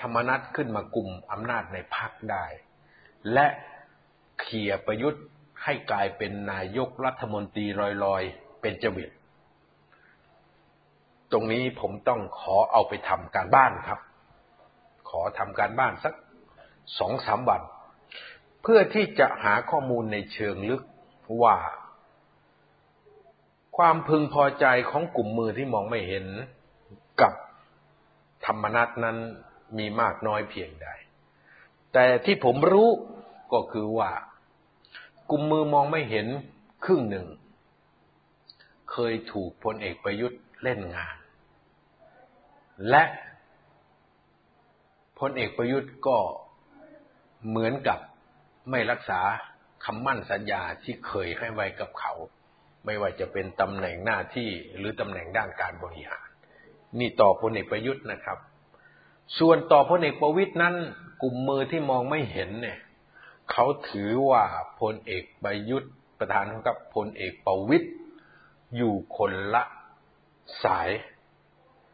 [0.00, 2.44] ธรรมนัตขึ้นมากลุ่มอำนาจในพักได้
[3.32, 3.46] และ
[4.40, 5.24] เขี่ยประยุทธ์
[5.64, 7.66] ให้กลายเป็นนายกรัฐมนตรี
[8.04, 9.10] ลอยๆ เป็นจวิต
[11.32, 14.00] ตรงนี้ผมต้องขอเอาไปทำการบ้านครับ
[15.10, 16.14] ขอทำการบ้านสัก
[16.98, 17.62] สองสามวัน
[18.62, 20.82] เพื่อที่จะหาข้อมูลในเชิงลึก
[21.42, 21.58] ว่า
[23.76, 26.24] ความพึงพอใจของกลุ่มมือที่มองไม่เห็น
[27.20, 27.32] กับ
[28.46, 29.16] ธรรมนัตนั้น
[29.78, 30.88] มีมากน้อยเพียงใด
[31.92, 32.88] แต่ที่ผมรู้
[33.52, 34.10] ก็คือว่า
[35.30, 36.26] กลุ่มมือมองไม่เห็น
[36.84, 37.26] ครึ่งหนึ่ง
[38.92, 41.16] เคยถูกพลเอกประยุทธ์เล่นงาน
[42.90, 43.04] และ
[45.18, 46.18] พลเอกประยุทธ์ก็
[47.48, 47.98] เหมือนกับ
[48.70, 49.20] ไม่รักษา
[49.84, 52.12] คำมั่นสัญญาที่เคยให้ไว้กับเขา
[52.84, 56.26] ไม่ว่าจะเป็นตำแหน่งหน้าที่หรือตำแหน่งด้านการบริหาร
[56.98, 58.38] นี่ต่อพลเอกประยุทธ์นะครับ
[59.38, 60.74] ส่วนต่อพลเอกประวิตยนั้น
[61.22, 62.78] กลุ่มมือที่มองไม่เห็นเนี่ย
[63.50, 64.44] เขาถือว่า
[64.80, 67.88] พลเอกประยุทธ์ประธานกับพลเอกประวิตย
[68.76, 69.62] อยู่คนละ
[70.64, 70.90] สาย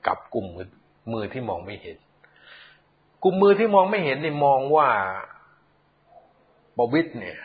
[0.06, 0.68] กับกลุ่มมือ
[1.12, 1.96] มือที่มองไม่เห็น
[3.22, 4.88] กลุ่มมือที่มองไม่เห็นเนี่ยมองว่า
[6.76, 7.38] ประวิตยเนี่ย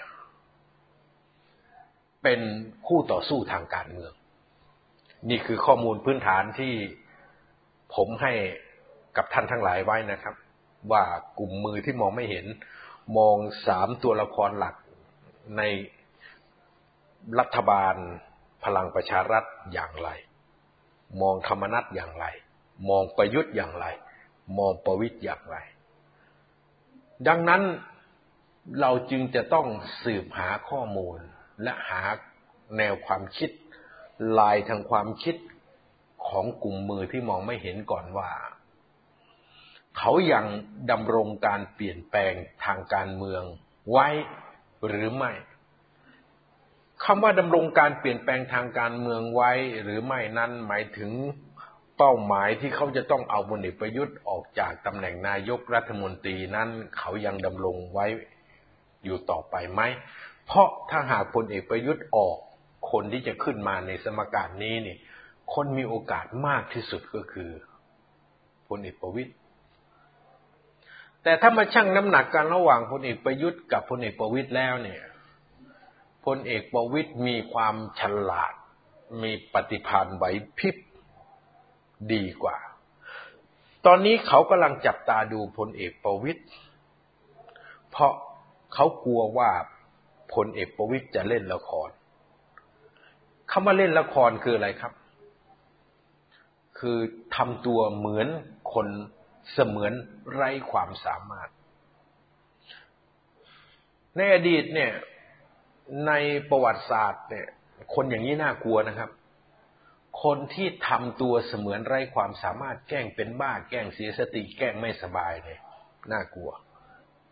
[2.23, 2.41] เป็น
[2.87, 4.13] คู่ต่อสู้ทางการเมือง
[5.29, 6.73] นี่คือข้อมูลพื้นฐานที่
[7.95, 8.33] ผมให้
[9.17, 10.35] กับท่านทั้งหลายไว้นะครับ
[10.91, 11.03] ว่า
[11.39, 12.45] กลุ่มมือที่มองไม่เห็น
[13.17, 13.35] มอง
[13.67, 14.75] สามตัวละครหลัก
[15.57, 15.61] ใน
[17.39, 17.95] รัฐบาล
[18.63, 20.09] พลังประชารัฐอย่างไร
[21.21, 22.25] มองธรรมนัตอย่างไร
[22.89, 23.85] มองประยุทธ์อย่างไร
[24.59, 25.57] มองประวิทย์อย่างไร
[27.27, 27.61] ดังนั้น
[28.81, 29.67] เราจึงจะต้อง
[30.03, 31.17] สืบหาข้อมูล
[31.63, 32.01] และหา
[32.77, 33.49] แนวความคิด
[34.39, 35.35] ลายทางความคิด
[36.27, 38.31] ของกลุ่มมือที่มองไม่เห็นก่อนว่า
[39.97, 40.45] เขายัง
[40.91, 42.33] ดำรงการเปลี่ยนแปลง
[42.65, 43.43] ทางการเมือง
[43.91, 44.07] ไว้
[44.87, 45.31] หรือไม่
[47.03, 49.51] คำว่าดำรงการเปลี่ยนแปลงทางการเมืองไว้
[49.83, 51.11] หรือไม่นั้นหมายถึง
[51.97, 58.05] เป้าหมายที่เขาจะต้องเอาพลเอกประยุทธ์ออกจากตำแหน่งนายกรัฐมนตรีนั้น เขายังดำรงไว้
[59.03, 59.81] อยู่ต่อไปไหม
[60.45, 62.37] เพราะถ้าหากพลเอกประยุทธ์ออก
[62.91, 64.97] คนที่จะขึ้นมาในสมการนี้นี่
[65.53, 67.51] คนมีโอกาสมากที่สุดก็คือ
[68.67, 69.31] พลเอกประวิตย
[71.23, 75.01] แต่ถ้ามาชั่งน้ำหนักกันระหว่างพลเอกประยุทธ์กับพลเอกประวิตยแล้วเนี่ย
[76.25, 78.53] พลเอกประวิตยมีความฉลาด
[79.23, 80.23] มีปฏิภาณไหว
[80.57, 80.75] พริบ
[82.13, 82.57] ดีกว่า
[83.85, 86.41] ตอนนี้เขากำลังจับตาดูพลเอกประวิตย
[87.91, 88.13] เพราะ
[88.73, 89.49] เขากลัวว่า
[90.33, 91.89] พลเอกประวิตยจะเล่นละคร
[93.51, 94.93] คำว่าเล่นละครคืออะไรครับ
[96.79, 96.97] คือ
[97.35, 98.27] ทำตัวเหมือน
[98.73, 98.87] คน
[99.53, 99.93] เสมือน
[100.33, 101.49] ไร้ความสามารถ
[104.15, 104.91] ในอดีตเนี่ย
[106.07, 106.11] ใน
[106.49, 107.47] ประวัติศาสตร์เนี่ย
[107.93, 109.09] คนอย่างนี้น่ากลัวนะครับ
[110.23, 115.61] คนที่ทำตัวเสมือนไร้ความสามารถแกล้งเป็นบ้าแกล้งเสียสติแกล้งไม่สบายเนี่ย
[116.11, 116.51] น่ากลัว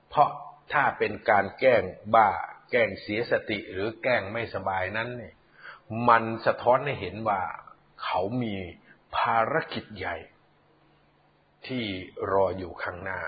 [0.09, 0.29] เพราะ
[0.73, 1.83] ถ้าเป็นการแกล้ง
[2.15, 2.29] บ้า
[2.71, 5.35] แกล้งเสียสติหรือแกล้งไม่สบายนั้นเนี่ย
[6.09, 7.41] มันสะท้อนให้เห็นว่า
[8.03, 8.55] เขามี
[9.17, 10.17] ภารกิจใหญ่
[11.67, 11.85] ที่
[12.31, 13.21] รออยู่ข้างหน้า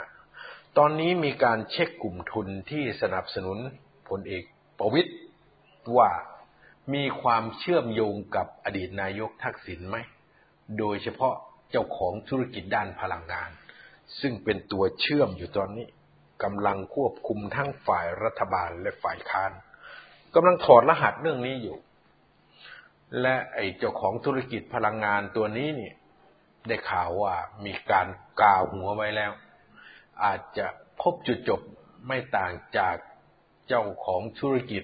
[0.77, 3.57] ตอนนี้มีการเช็คกลุ่มทุนที่สนับสนุน
[4.09, 4.43] พลเอก
[4.79, 5.11] ประวิตย
[5.97, 6.11] ว่า
[6.93, 9.97] มีความเชื่อมโยงกับอดีตนายกทักษิณไหม
[10.79, 11.35] โดยเฉพาะ
[11.71, 13.49] เจ้าของธุรกิจด้านพลังงาน
[14.19, 15.87] ซึ่งเป็นตัวเชื่อมอยู่ตอนนี้
[16.43, 19.51] กำลังควบคุมทั้งฝ่ายรัฐบาลและฝ่ายค้าน
[20.35, 21.77] กำลังถอดรหัสเรื่องนี้อยู่
[23.21, 25.95] และไอ้เจ้าของธุรกิจพลังงานตัวนี้เนี่ย
[26.67, 28.07] ได้ข่าวว่ามีการ
[28.41, 29.31] กาวหัวไว้แล้ว
[30.23, 30.67] อาจจะ
[31.01, 31.61] พบจุดจบ
[32.07, 32.95] ไม่ต่างจาก
[33.67, 34.83] เจ้าของธุรกิจ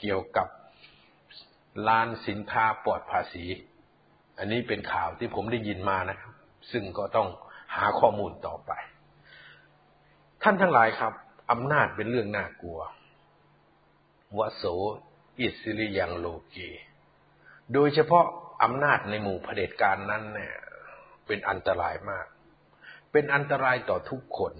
[0.00, 0.48] เกี่ยวกับ
[1.88, 3.44] ร้านสินค้าปลอดภาษี
[4.38, 6.32] อันนี้เป็นข่าวที่ผมได้ยินมานะครับ
[6.72, 7.28] ซึ่งก็ต้อง
[7.74, 8.72] หาข้อมูลต่อไป
[10.42, 11.12] ท่านทั้งหลายครับ
[11.50, 12.80] อำนาจเป็นเรื่องน่ากลัว
[14.38, 14.64] วโส
[15.40, 16.70] อิสริยังโลกี
[17.72, 18.24] โดยเฉพาะ
[18.62, 20.54] อำนาจในหมู่เผด็จการนั้นเนี่ย
[21.26, 22.26] เป็นอันตรายมาก
[23.12, 24.52] เป็นอันตรายต่อทุกคน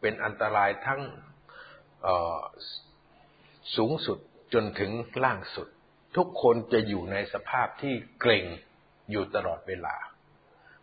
[0.00, 1.00] เป็นอันตรายทั้ง
[3.76, 4.18] สูงสุด
[4.54, 4.90] จนถึง
[5.24, 5.68] ล่างสุด
[6.16, 8.44] ทุกคนจะอยู่ในสภาพที่เกรง
[9.10, 9.96] อยู่ตลอดเวลา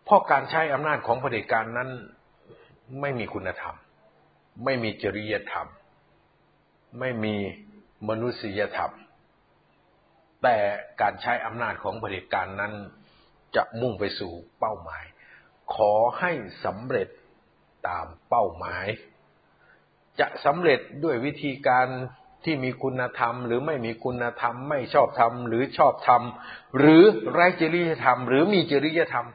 [0.03, 1.89] เพราะการใช้อำนาจของเผด็จการนั้น
[3.01, 3.75] ไม่มีคุณธรรม
[4.63, 5.67] ไม่มีจริยธรรม
[6.99, 7.35] ไม่มี
[8.09, 8.93] มนุษยธรรม
[10.43, 10.57] แต่
[11.01, 12.73] การใช้อำนาจของเผด็จการนั้น
[13.55, 15.05] จะมุ่งไปสู่เป้าหมาย
[15.75, 16.31] ขอให้
[16.65, 17.09] สำเร็จ
[17.87, 18.85] ตามเป้าหมาย
[20.19, 21.87] จะสำเร็จด้วยวิธีการ
[22.45, 26.21] ที่มีคุณธรรม หรือไม่มีคุณธรรม ไม่ชอบธรรม หรือชอบธรรม
[26.77, 29.27] หรือไร้จริยธรรม หรือมีจริยธรรม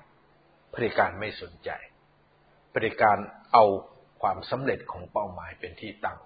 [0.70, 1.70] เผด็จการไม่สนใจ
[2.70, 3.18] เผด็จการ
[3.52, 3.64] เอา
[4.20, 6.18] ความสำเร็จของเป้าหมายเป็นที่ตั้ง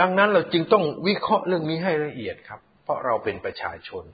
[0.00, 4.04] ดังนั้นเราจึงต้องวิเคราะห์เรื่องนี้ให้ละเอียดครับ เพราะเราเป็นประชาชน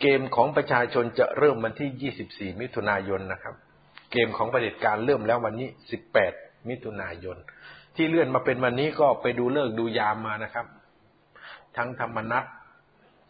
[0.00, 3.54] เกมของประชาชนจะเริ่มวันที่ 24 มิถุนายนนะครับ
[4.12, 5.68] เกมของประเด็จการเริ่มแล้ววันนี้
[6.18, 7.36] 18 มิถุนายน
[7.96, 10.66] ที่เลื่อนมาเป็นวันนี้ก็ไปดูเลิกดูยามมานะครับ
[11.76, 12.44] ทั้งธรรมนัต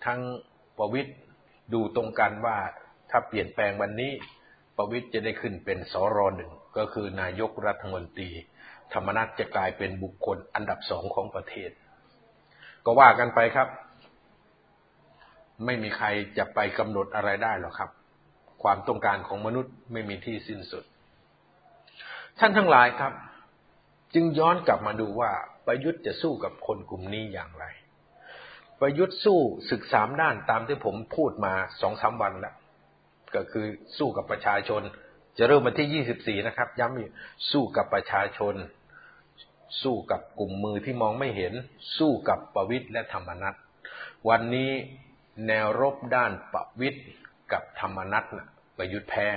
[0.07, 0.21] ทั้ง
[0.79, 1.17] ประวิทย์
[1.73, 2.57] ดูตรงกันว่า
[3.11, 4.13] ถ้าเปลี่ยนแปลงวันนี้
[4.77, 8.31] ประวิทย์จะได้ขึ้นเป็นสรหนึ่ง ก็คือนายกรัฐมนตรี
[8.93, 11.71] ธรรมนัตจะกลายเป็นบุคคลอันดับสองของประเทศ
[12.85, 13.69] ก็ว่ากันไปครับ
[15.65, 16.07] ไม่มีใคร
[16.39, 17.91] จะไปกำหนดอะไรได้หรอกครับ
[18.63, 20.85] ความต้องการของมนุษย์ไม่มีที่สิ้นสุด
[22.39, 23.13] ท่านทั้งหลายครับ
[24.15, 25.33] จึงย้อนกลับมาดูว่า
[25.67, 27.65] ประยุทธ์จะสู้กับคนกลุ่มนี้อย่างไร
[28.81, 32.55] ประยุทธ์สู้ศึกสามด้านตามที่ผมพูดมาสองสาวันแล้ว
[33.35, 33.67] ก็คือ
[33.99, 34.83] สู้กับประชาชน
[35.39, 37.11] จะเริ่มวันที่ยี่สิบสี่นะครับ ย้ำอีก
[37.51, 38.55] สู้กับประชาชน
[39.83, 41.53] สู้กับกลุ่มมือที่มองไม่เห็น
[41.99, 43.55] สู้กับประวิทย์และธรรมนัต
[44.29, 44.71] วันนี้
[45.47, 47.07] แนวรบด้านประวิทย์
[47.53, 49.29] กับธรรมนัตนะประยุทธ์แพ้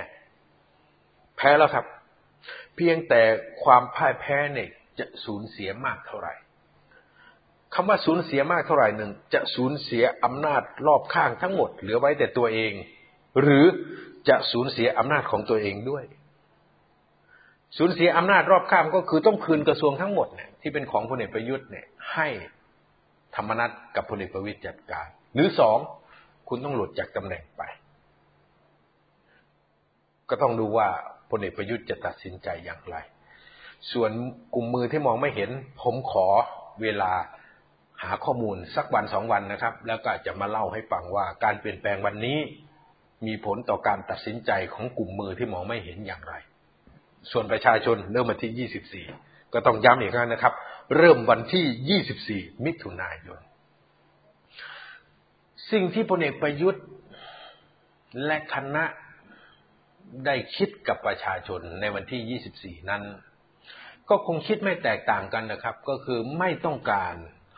[1.36, 1.86] แพ้แล้วครับ
[2.76, 3.22] เพียงแต่
[3.62, 6.34] ความพ่ายแพ้เนี่ยจะสูญเสียมากเท่าไหร่
[7.74, 12.72] คำว่าสูญเสียมากเท่าไหร่หนึ่งจะสูญเสียอำนาจรอบข้างทั้งหมด เหลือไว้แต่ตัวเอง
[13.40, 13.66] หรือ
[14.28, 16.04] จะสูญเสียอำนาจของตัวเองด้วย
[17.78, 22.28] สูญเสียอำนาจรอบข้างก็คือต้องคืนกระทรวงทั้งหมดเนี่ยที่เป็นของพลเอกประยุทธ์เนี่ย ให้
[23.36, 25.78] ธรรมนัตกับพลเอกประวิตยจัดการ หรือสอง
[26.48, 27.62] คุณต้องหลุดจากตำแหน่งไป
[30.28, 30.88] ก็ต้องดูว่า
[31.30, 32.96] พลเอกประยุทธ์จะตัดสินใจอย่างไร
[33.92, 34.10] ส่วน
[34.54, 35.50] กลุ่มมือที่มองไม่เห็น
[35.82, 36.26] ผมขอ
[36.82, 37.12] เวลา
[38.02, 42.38] หาข้อมูลสักวันสองวันนะครับ แล้วก็จะมาเล่าให้ฟังว่าการเปลี่ยนแปลงวันนี้
[43.26, 46.34] มีผลต่อการตัดสินใจของกลุ่มมือที่มองไม่เห็นอย่างไร
[47.30, 50.54] ส่วนประชาชนเริ่มวันที่ 24 ก็ต้องย้ำอีกครั้งนะครับ
[50.96, 53.40] เริ่มวันที่ 24 มิถุนายน
[55.70, 56.84] สิ่งที่พลเอกประยุทธ์
[58.26, 58.84] และคณะ
[60.26, 63.02] ได้คิดกับประชาชนในวันที่ 24 นั้น
[64.08, 67.14] ก็คงคิดไม่แตกต่างกันนะครับ ก็คือไม่ต้องการ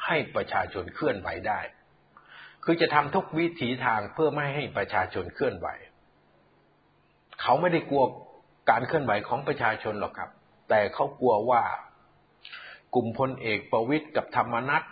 [0.06, 1.60] ให้ประชาชนเคลื่อนไหวได้
[2.64, 5.68] คือจะทำทุกวิถีทางเพื่อไม่ให้ประชาชนเคลื่อนไหว
[7.40, 8.04] เขาไม่ได้กลัว
[8.70, 10.30] การเคลื่อนไหวของประชาชนหรอกครับ
[10.68, 11.62] แต่เขากลัวว่า
[12.94, 14.82] กลุ่มพลเอกประวิตยกับธรรมนัต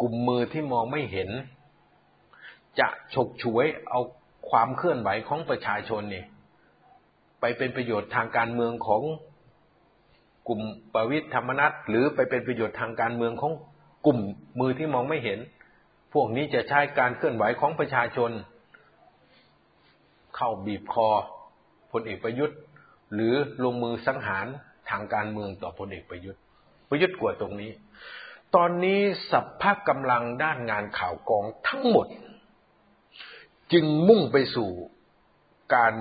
[0.00, 1.30] กลุ่มมือที่มองไม่เห็น
[2.78, 4.00] จะฉกฉวยเอา
[4.50, 6.24] ความเคลื่อนไหวของประชาชนนี่
[7.40, 9.02] ไปเป็นประโยชน์ทางการเมืองของ
[10.48, 10.60] กลุ่ม
[10.94, 13.52] ประวิทย์ธรรมนัตหรือไปเป็นประโยชน์ทางการเมืองของ
[14.06, 14.18] กลุ่ม
[14.60, 15.38] มือที่มองไม่เห็น
[16.20, 18.30] วกนี้จะใช้การเคลื่อนไหวของประชาชน
[20.36, 21.08] เข้าบีบคอ
[21.92, 22.58] พลเอกประยุทธ์
[23.14, 24.46] หรือลงมือสังหาร
[24.90, 26.40] ทางการเมืองต่อพลเอกประยุทธ์
[26.90, 27.70] ประยุทธ์กลัวตรงนี้
[28.54, 29.00] ตอนนี้
[29.30, 32.06] สัพพะกำลังด้านงานข่าวกองทั้งหมด
[33.72, 34.70] จึงมุ่งไปสู่
[35.74, 35.94] การ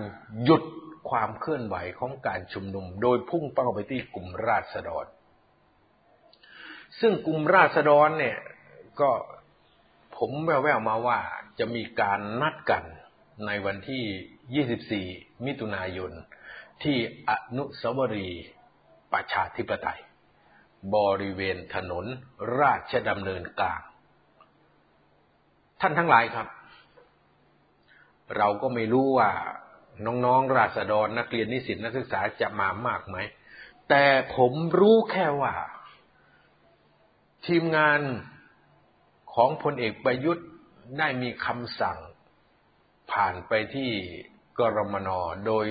[0.43, 0.63] หยุด
[1.09, 5.05] ความเคลื่อนไหวของการชุมนุม โดยพุ่งเป้าไปที่กลุ่มราษฎร
[6.99, 8.37] ซึ่งกลุ่มราษฎรเนี่ย
[9.01, 9.09] ก็
[10.17, 11.19] ผมแว่วๆมาว่า
[11.59, 12.83] จะมีการนัดกัน
[13.45, 16.11] ในวันที่ 24 มิถุนายน
[16.83, 16.97] ที่
[17.29, 18.45] อนุสาวรีย์
[19.13, 20.01] ประชาธิปไตย
[20.95, 22.05] บริเวณถนน
[22.59, 23.81] ราชดำเนินกลาง
[25.81, 26.47] ท่านทั้งหลายครับ
[28.37, 29.31] เราก็ไม่รู้ว่า
[30.05, 33.17] น้องๆ ราษฎรนักเรียนนิสิตนักศึกษาจะมามากไหม
[33.89, 35.53] แต่ผมรู้แค่ว่า
[37.47, 37.99] ทีมงาน
[39.35, 40.47] ของพลเอกประยุทธ์
[40.99, 41.99] ได้มีคำสั่ง
[43.11, 43.91] ผ่านไปที่
[44.59, 45.09] กรมน
[45.47, 45.65] โดย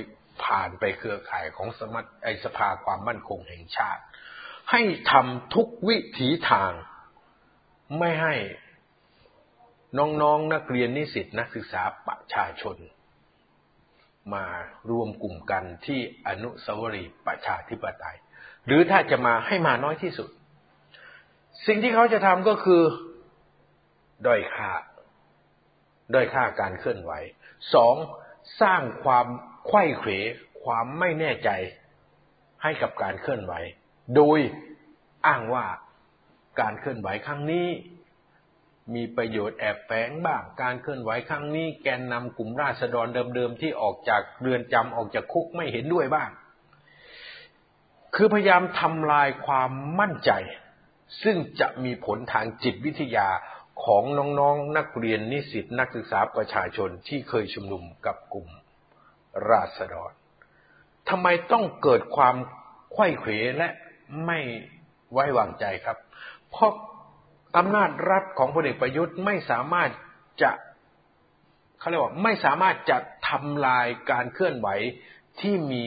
[0.45, 4.03] ผ่านไปเครือข่ายของสมัชไอสภาความมั่นคงแห่งชาติ
[4.71, 6.73] ให้ทำทุกวิถีทาง
[7.99, 8.35] ไม่ให้
[9.99, 12.77] น้องๆนนักเรียนนิสิตนักศึกษาประชาชน
[14.35, 14.47] มา
[14.91, 18.17] รวมกลุ่มกันที่อนุสาวรีย์ประชาธิปไตย
[18.67, 20.31] หรือถ้าจะมาให้มาน้อยที่สุด
[21.67, 22.83] สิ่งที่เขาจะทำก็คือ
[24.27, 24.73] ด้อยค่า
[26.15, 27.13] ด้อยค่าการเคลื่อนไหว
[27.75, 27.97] สอง
[28.61, 29.27] สร้างความ
[29.67, 30.11] ไข้เขว
[30.65, 31.51] ความไม่แน่ใจ
[32.63, 33.53] ให้กับการเคลื่อนไหว
[34.17, 34.41] โดย
[35.27, 35.67] อ้างว่า
[36.61, 37.69] การเคลื่อนไหวครั้งนี้
[38.95, 46.31] มีประโยชน์แอบแฝงบ้าง การเคลื่อนไหวครั้งนี้ แกนนำกลุ่มราษฎรเดิมๆที่ออกจากเรือนจำออกจากคุกไม่เห็นด้วยบ้าง
[48.15, 50.31] คือพยายามทำลายความมั่นใจ
[51.23, 53.29] ซึ่งจะมีผลทางจิตวิทยา
[53.83, 58.49] ของน้องๆนนักเรียนนิสิตนักศึกษาประชาชนที่เคยชุมนุมกับกลุ่ม
[59.51, 60.13] ราษฎร
[61.09, 62.37] ทำไมต้องเกิดความ
[62.93, 63.69] ไข้เขวและ
[64.27, 64.39] ไม่
[65.13, 65.99] ไว้วางใจครับ
[66.51, 66.73] เพราะ
[67.57, 69.91] อำนาจรัฐของพลเอกประยุทธ์ไม่สามารถ
[70.43, 70.51] จะ
[71.79, 74.69] เขาเรียกว่าไม่สามารถจะทำลายการเคลื่อนไหว
[75.41, 75.87] ที่มี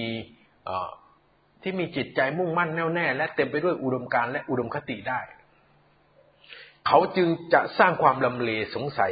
[1.62, 5.19] ที่มีจิตใจมุ่งมั่นแน่วแน่ และเต็มไปด้วยอุดมการณ์และอุดมคติได้
[6.89, 9.12] เขาจึงจะสร้างความลำเลสงสัย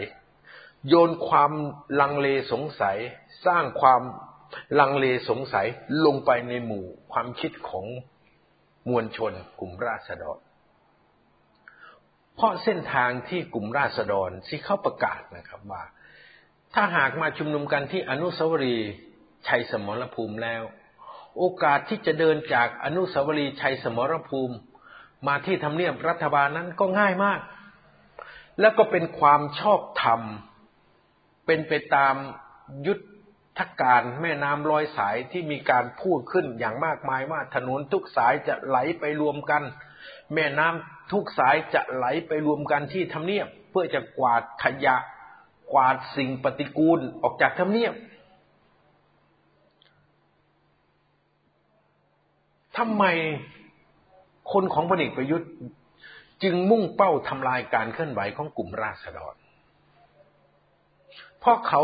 [0.87, 1.51] โยนความ
[2.01, 2.97] ลังเลสงสัย
[3.45, 4.01] สร้างความ
[4.79, 5.67] ลังเลสงสัย
[6.05, 7.85] ลงไปในหมู่ความคิดของ
[8.89, 10.39] มวลชนกลุ่มราษฎร
[12.35, 15.83] เพราะเส้นทางที่กลุ่มราษฎรที่เขาประกาศนะครับว่า
[16.73, 18.91] ถ้าหากมาชุมนุมกันที่อนุสาวรีย์
[19.47, 20.61] ชัยสมรภูมิแล้ว
[21.37, 24.55] โอกาสที่จะเดินจากอนุสาวรีย์ชัยสมรภูมิ
[25.27, 27.39] มาที่ทำเนียบรัฐบาลนั้นก็ง่ายมาก
[28.59, 30.21] แล้วก็เป็นความชอบธรรม
[31.45, 32.15] เป็นไปตาม
[32.87, 32.99] ยุท
[33.59, 39.63] ธการแม่น้ำลอยสายที่มีการพูดขึ้นอย่างมากมายว่าถนนทุกสายจะไหลไปรวมกัน
[40.33, 44.95] แม่น้ำทุกสายจะไหลไปรวมกันที่ทำเนียบ เพื่อจะกวาดขยะ
[45.73, 47.93] กวาดสิ่งปฏิกูลออกจากทำเนียบ
[52.77, 53.03] ทำไม
[54.51, 55.49] คนของพลเอกประยุทธ์
[56.45, 59.35] จึงมุ่งเป้าทำลายการเคลื่อนไหวของกลุ่มราษฎร
[61.39, 61.83] เพราะเขา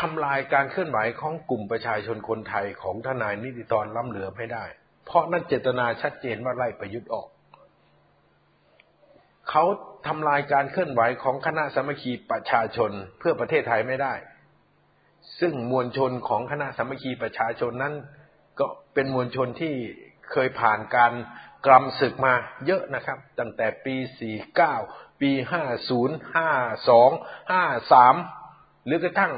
[0.00, 4.64] ทำลายการเคลื่อนไหวของกลุ่มประชาชนคนไทยของทนายนิติตรล้ำเหลือไม่ได้
[5.06, 7.28] เพราะนั่นเจตนาชัดเจนว่าไล่ประยุทธ์ออก
[9.50, 9.64] เขา
[10.06, 14.14] ทำลายการเคลื่อนไหวของคณะสมัคคีประชาชนเพื่อประเทศไทยไม่ได้
[15.40, 17.94] ซึ่งมวลชนของคณะสมัคคีประชาชนนั้น
[18.58, 19.74] ก็เป็นมวลชนที่
[20.32, 21.12] เคยผ่านการ
[21.66, 22.34] กรำศึกมา
[22.66, 23.94] เยอะนะครับ ตั้งแต่ปี
[24.58, 25.30] 49 ปี
[25.82, 27.60] 50 52
[28.02, 29.32] 53 หรือกระทั่ง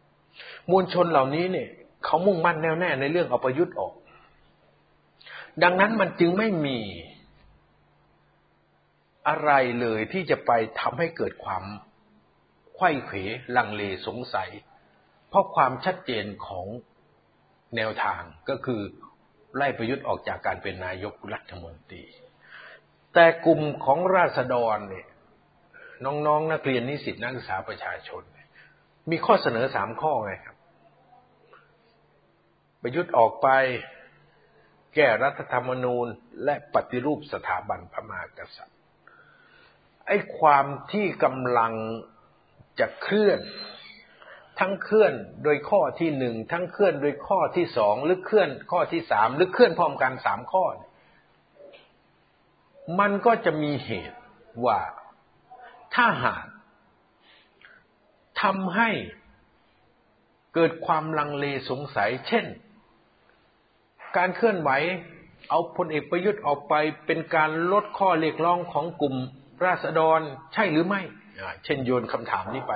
[0.00, 1.68] 57 มวลชนเหล่านี้เนี่ย
[2.04, 3.92] เขามุ่งมั่นแน่วแน่ในเรื่องเอาประยุทธ์ออก
[5.62, 6.78] ดังนั้นมันจึงไม่มี
[9.28, 10.50] อะไรเลยที่จะไป
[10.80, 11.64] ทำให้เกิดความ
[12.76, 13.16] ไข้เขว
[13.56, 14.50] ลังเลสงสัย
[15.28, 16.66] เพราะความชัดเจนของ
[17.76, 18.82] แนวทางก็คือ
[19.56, 22.04] ไล่ประยุทธ์ออกจากการเป็นนายกรัฐมนตรี
[23.14, 25.06] แต่กลุ่มของราษฎรเนี่ย
[26.04, 28.22] น้องๆนนักเรียนนิสิตนักศึกษาประชาชน
[29.10, 30.56] มีข้อเสนอสามข้อไงครับ
[32.82, 33.48] ประยุทธ์ออกไป
[34.94, 36.06] แก้รัฐธรรมนูญ
[36.44, 38.78] และปฏิรูปสถาบันพระมหากษัตริย์
[40.06, 41.72] ไอ้ความที่กำลัง
[42.80, 43.40] จะเคลื่อน
[44.60, 45.12] ทั้งเคลื่อน
[45.44, 50.64] โดยข้อที่หนึ่งทั้งเคลื่อนโดยข้อที่สองหรือเคลื่อนข้อที่สามหรือเคลื่อนพร้อมกันสามข้อ
[53.00, 54.18] มันก็จะมีเหตุ
[54.66, 54.78] ว่า
[55.94, 56.46] ถ้าหาก
[58.42, 58.90] ทำให้
[60.54, 62.46] เกิดความลังเลสงสัย เช่น
[64.16, 64.70] การเคลื่อนไหว
[65.50, 66.74] เอาพลเอกประยุทธ์ออกไป
[67.06, 69.14] เป็นการลดข้อเรียกร้องของกลุ่ม
[69.64, 70.20] ราษฎร
[70.54, 71.02] ใช่หรือไม่
[71.64, 72.72] เช่นโยนคำถามนี้ไป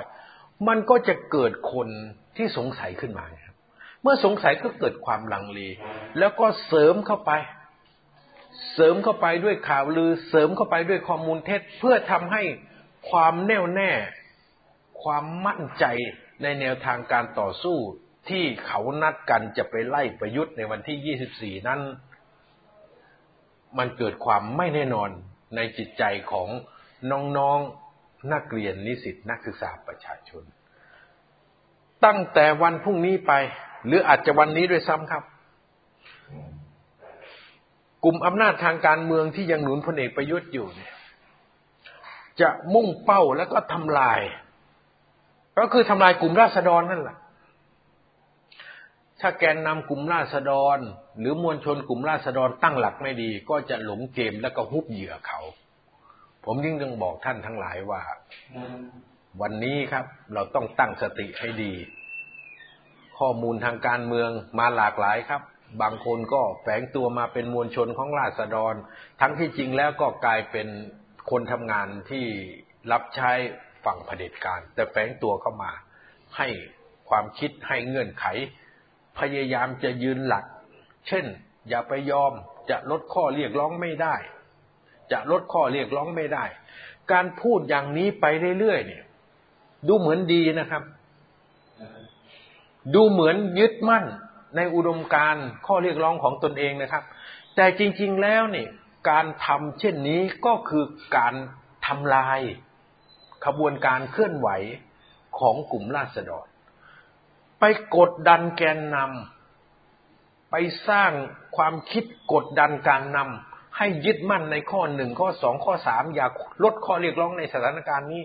[0.68, 1.88] มันก็จะเกิดคน
[2.36, 3.54] ที่สงสัยขึ้นมาครับ
[4.02, 5.60] เมื่อสงสัยก็เกิดความลังเล
[6.18, 7.32] แล้วก็เสริมเข้าไป
[8.74, 12.42] เสริมเข้าไปด้วยข่าวลือ เสริมเข้าไปด้วยข้อมูลเท็จ เพื่อทำให้
[13.10, 13.92] ความแน่วแน่
[15.02, 15.84] ความมั่นใจ
[16.42, 17.78] ในแนวทางการต่อสู้
[18.28, 21.80] ที่เขานัดกันจะไปไล่ประยุทธ์ในวันที่ 24 นั้น
[23.78, 25.10] มันเกิดความไม่แน่นอน
[25.56, 26.48] ในจิตใจของ
[27.38, 27.79] น้องๆ
[28.32, 30.44] นักเรียนนิสิตนักศึกษาประชาชน
[32.04, 33.32] ตั้งแต่วันพรุ่งนี้ไป
[33.86, 35.24] หรืออาจจะวันนี้ด้วยซ้ำครับ
[38.04, 40.92] กลุ่มอำนาจทางการเมืองที่ยังหนุนพลเอกประยุทธ์อยู่เนี่ย
[42.40, 44.20] จะมุ่งเป้าแล้วก็ทำลาย
[45.58, 47.16] ก็คือทำลายกลุ่มราษฎรนั่นแหละ
[49.20, 50.78] ถ้าแกนนำกลุ่มราษฎร
[51.18, 55.40] หรือมวลชนกลุ่มราษฎรตั้งหลักไม่ดี ก็จะหลงเกมแล้วก็ฮุบเหยื่อเขา
[56.44, 58.02] ผมยิ่งต้องบอกท่านทั้งหลายว่า
[59.40, 61.72] วันนี้ครับ เราต้องตั้งสติให้ดี
[63.18, 65.42] ข้อมูลทางการเมืองมาหลากหลายครับ
[65.82, 68.74] บางคนก็แฝงตัวมาเป็นมวลชนของราษฎร
[69.20, 70.68] ทั้งที่จริงแล้วก็กลายเป็น
[71.30, 72.24] คนทำงานที่
[72.92, 73.30] รับใช้
[73.84, 75.72] ฝั่งเผด็จการ แต่แฝงตัวเข้ามา
[76.36, 76.48] ให้
[77.08, 78.24] ความคิดให้เงื่อนไข
[79.18, 80.44] พยายามจะยืนหลัก
[81.08, 81.24] เช่น
[81.68, 82.32] อย่าไปยอม
[82.70, 84.14] จะลดข้อเรียกร้องไม่ได้
[85.12, 86.44] จะลดข้อเรียกร้องไม่ได้
[87.12, 88.24] การพูดอย่างนี้ไป
[88.58, 89.04] เรื่อยๆเนี่ย
[89.88, 90.82] ดูเหมือนดีนะครับ
[92.94, 94.04] ดูเหมือนยึดมั่น
[94.56, 95.36] ในอุดมการ
[95.66, 97.04] ข้อเรียกร้องของตนเองนะครับ
[97.56, 98.68] แต่จริง ๆแล้วเนี่ย
[99.10, 100.84] การทำเช่นนี้ก็คือ
[101.16, 101.34] การ
[101.86, 102.40] ทำลาย
[103.44, 104.48] ขบวนการเคลื่อนไหว
[105.38, 106.46] ของกลุ่มราษฎร
[107.60, 107.64] ไป
[107.96, 110.54] กดดันแกนนำไป
[110.88, 111.12] สร้าง
[111.56, 116.26] ความคิดกดดันการนำ ให้ยึดมั่นในข้อหนึ่งข้อสองข้อสามอย่า
[116.64, 118.22] ลดข้อเรียกร้องในสถานการณ์นี้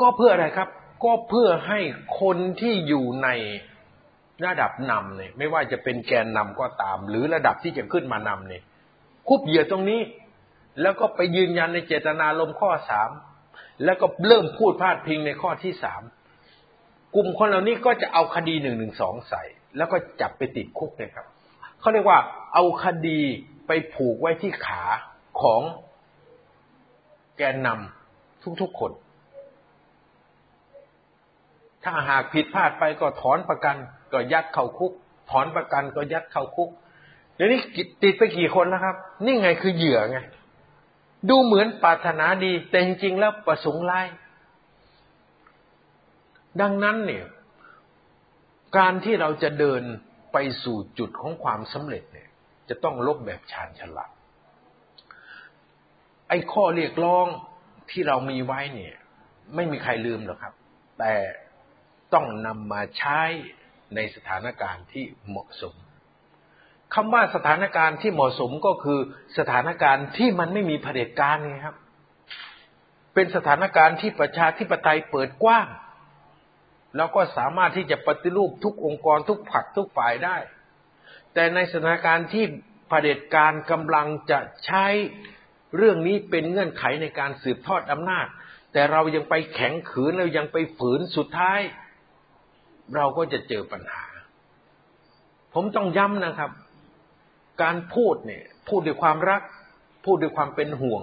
[0.00, 0.68] ก็เพื่ออะไรครับ
[1.04, 1.80] ก็เพื่อให้
[2.20, 3.28] คนที่อยู่ใน
[4.46, 8.62] ระดับนำเนี่ยไม่ว่าจะเป็นแกนนำก็ตาม หรือระดับที่จะขึ้นมานำเนี่ย
[9.28, 10.00] คุบเหยื่อตรงนี้
[10.82, 13.10] แล้วก็ไปยืนยันในเจตนาลมข้อสาม
[13.84, 16.02] แล้วก็เริ่มพูดพาดพิงในข้อที่สาม
[17.14, 19.42] กลุ่มคนเหล่านี้ก็จะเอาคดีหนึ่งหนึ่งสองใส่
[19.76, 21.26] แล้วก็จับไปติดคุกเลยครับ
[21.80, 22.18] เขาเรียกว่า
[22.54, 23.20] เอาคดี
[23.68, 24.82] ไปผูกไว้ที่ขา
[25.40, 25.62] ของ
[27.36, 28.92] แกนนำทุกๆคน
[31.84, 33.76] ถ้าหากผิดพลาดไปก็ถอนประกัน
[34.12, 34.92] ก็ยัดเข้าคุก
[35.30, 36.70] ถอนประกันก็ยัดเข้าคุก
[37.34, 37.60] เดี๋ยวนี้
[38.02, 40.18] ติดไปกี่คนแล้วครับ นี่ไงคือเหยื่อไง
[41.28, 44.06] ดูเหมือนปรารถนาดี แต่จริงๆแล้วประสงค์ร้าย
[46.60, 47.24] ดังนั้นเนี่ย
[48.76, 49.82] การที่เราจะเดิน
[50.32, 52.27] ไปสู่จุดของความสำเร็จเนี่ย
[52.68, 54.10] จะต้องลบแบบชาญฉลาด
[56.28, 57.26] ไอ้ข้อเรียกร้อง
[57.90, 58.94] ที่เรามีไว้เนี่ย
[59.54, 60.54] ไม่มีใครลืมหรอกครับ
[60.98, 61.14] แต่
[62.12, 63.20] ต้องนำมาใช้
[63.94, 65.74] ในสถานการณ์ที่เหมาะสม
[66.94, 68.98] คำว่าสถานการณ์ที่เหมาะสมก็คือ
[69.38, 71.76] สถานการณ์ที่มันไม่มีเผด็จการไงครับ
[73.14, 75.68] เป็นสถานการณ์ที่ประชาธิปไตยเปิดกว้าง
[76.96, 80.36] แล้วก็สามารถที่จะปฏิรูปทุกองค์กรทุกผักทุกฝ่ายได้
[81.34, 82.44] แต่ในสถานการณ์ที่
[82.88, 84.86] เผด็จการกำลังจะใช้
[85.76, 88.26] เรื่องนี้เป็นเงื่อนไขในการสืบทอดอำนาจ
[88.72, 91.60] แต่เรายังไปแข็งขืนเรายังไปฝืนสุดท้าย
[92.96, 94.04] เราก็จะเจอปัญหา
[95.54, 96.50] ผมต้องย้ำนะครับ
[97.62, 99.42] การพูดเนี่ย พูดด้วยความรัก
[100.04, 101.02] พูดด้วยความเป็นห่วง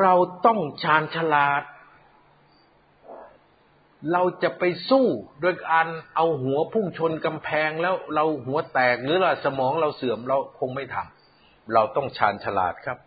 [0.00, 0.12] เรา
[0.46, 1.62] ต้องชาญฉลาด
[4.12, 5.06] เราจะไปสู้
[5.40, 12.98] โดยการเอาหัวพุ่งชนกำแพงแล้วเราหัวแตกหรือเราสมองเราเสื่อมเราคงไม่ทำเราต้องชาญฉลาดครับ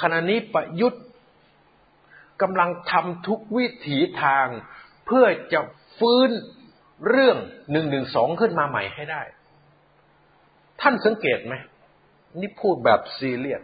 [0.00, 1.04] ขณะนี้ประยุทธ์
[2.42, 4.46] กำลังทำทุกวิถีทาง
[5.06, 5.60] เพื่อจะ
[5.98, 6.30] ฟื้น
[7.08, 7.36] เรื่อง
[7.70, 9.22] หนึ่งหนึ่งสองขึ้นมาใหม่ให้ได้
[10.80, 11.54] ท่านสังเกตไหม
[12.40, 13.62] นี่พูดแบบซีเรียส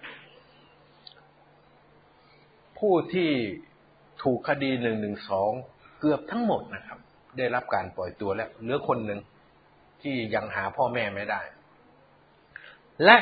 [2.79, 3.31] ผู้ที่
[4.23, 5.53] ถูกคดีหนึ่งหนึ่งสอง
[6.05, 6.99] เกือบทั้งหมดนะครับ
[7.39, 9.21] ได้รับการปล่อยตัวแล้วเหลือคนหนึ่ง
[10.03, 11.41] ที่ยังหาพ่อแม่ไม่ได้
[13.05, 13.17] และ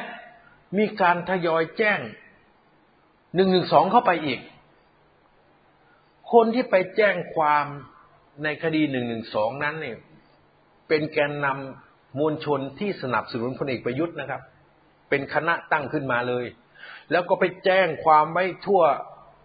[0.78, 2.00] มีการทยอยแจ้ง
[3.34, 4.40] หนึ่งหนึ่งสองเข้าไปอีก
[6.32, 7.66] คนที่ไปแจ้งความ
[8.44, 9.98] ในคดีหนึ่งหนึ่งสองนั้นเนี่ย
[10.88, 14.42] เป็นแกนนำมวลชนที่สนับสนุนพลเอกประยุทธ์นะครับ
[15.08, 16.46] เป็นคณะตั้งขึ้นมาเลย
[17.10, 18.82] แล้วก็ไปแจ้งความไว้ทั่ว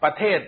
[0.03, 0.39] ประเทศ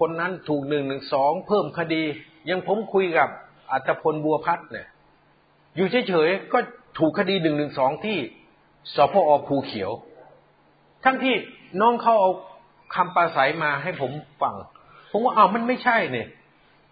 [0.00, 2.02] คนนั้นถูกหนึ่งหนึ่งสองเพิ่มคดี
[2.50, 3.28] ยังผมคุยกับ
[3.72, 4.88] อัตพลบัวพัฒน์เนี่ย
[5.76, 6.58] อยู่เฉยๆก็
[6.98, 8.18] ถูกคดีหนึ่งหนึ่งสองที่
[8.94, 9.90] สพอภูเขียว
[11.04, 11.34] ทั้งที่
[11.80, 12.30] น้องเขาเอา
[12.94, 14.54] คำปราศัยมาให้ผมฟัง
[15.10, 16.28] ผมว่าอ้าวมันไม่ใช่เนี่ย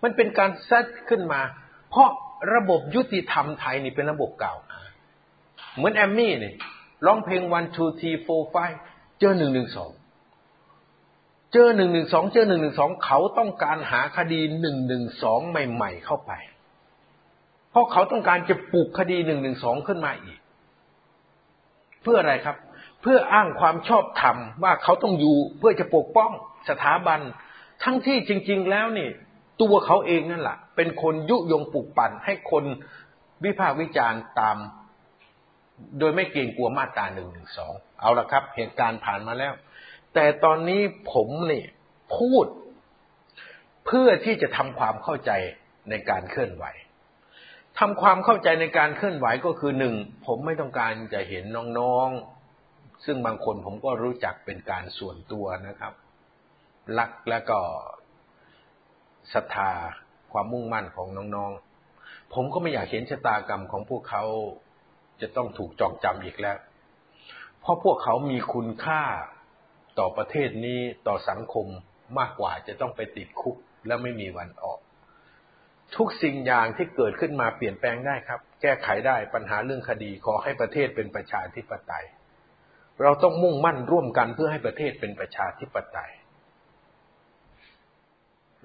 [0.03, 1.41] มันเป็นการซัดขึ้นมา
[1.91, 2.09] เพราะ
[2.55, 4.55] ระบบยุติธรรมไทยนี่เป็นระบบเก่า
[5.77, 6.55] เหมือนแอมมี่เนี่ย
[7.07, 8.77] ร้องเพลง one two three four five
[9.21, 9.91] เจอหนึ่งหนึ่งสอง
[11.53, 16.33] เจอหนึ่งหนึ่งสองเจอหนึ่งหนึ่งสองเขาต้องการหาคดีหนึ่งหนึ่งสองใหม่ ๆ เข้าไป
[17.71, 20.39] เพราะเขาต้องการจะปลูกคดีหนึ่งหนึ่งสองขึ้นมาอีก
[22.03, 22.57] เพื่ออะไรครับ
[23.03, 26.31] เพื่ออ้างความชอบธรรมว่าเขาต้องอยู่เพื่อจะปกป้อง
[26.69, 27.21] สถาบัน
[27.85, 29.09] ทั้งที่จริง ๆ แล้วนี่
[29.63, 32.65] ตัวเขาเองนั่นแหละเป็นคนยุยงปลุกปั่นให้คน
[33.45, 34.57] วิพากษ์วิจารณ์ตาม
[35.99, 39.53] โดยไม่เกรงกลัวมาตราหนึ่งหนึ่งสองเอาละครับ เหตุการณ์ผ่านมาแล้ว
[40.15, 40.83] แต่ตอนนี้
[41.13, 41.67] ผมเนี่ย
[42.17, 42.47] พูด
[43.87, 45.31] เพื่อที่จะทำความเข้าใจ
[45.91, 46.65] ในการเคลื่อนไหว
[47.79, 49.95] ทำความเข้าใจในการเคลื่อนไหวก็คือหนึ่ง
[50.27, 51.45] ผมไม่ต้องการจะเห็น
[51.79, 55.95] น้องๆ ซึ่งบางคนผมก็รู้จักเป็นการส่วนตัวนะครับ
[56.99, 57.59] รักแล้วก็
[59.33, 59.71] ศรัทธา
[60.33, 64.25] ความมุ่งมั่นของน้องๆ ผมก็ไม่อยากเห็นชะตากรรมของพวกเขา
[65.21, 66.59] จะต้องถูกจองจำอีกแล้ว
[67.61, 69.03] เพราะพวกเขามีคุณค่า
[69.99, 71.67] ต่อประเทศนี้ต่อสังคม
[72.19, 74.79] มากกว่าจะต้องไปติดคุกแล้วไม่มีวันออก
[75.97, 82.07] ทุกสิ่งอย่างที่เกิดขึ้นมาเปลี่ยนแปลงได้ครับ แก้ไขได้ปัญหาเรื่องคดีขอให้ประเทศเป็นประชาธิปไตย
[83.03, 86.13] เราต้องมุ่งมั่นร่วมกันเพื่อให้ประเทศเป็นประชาธิปไตย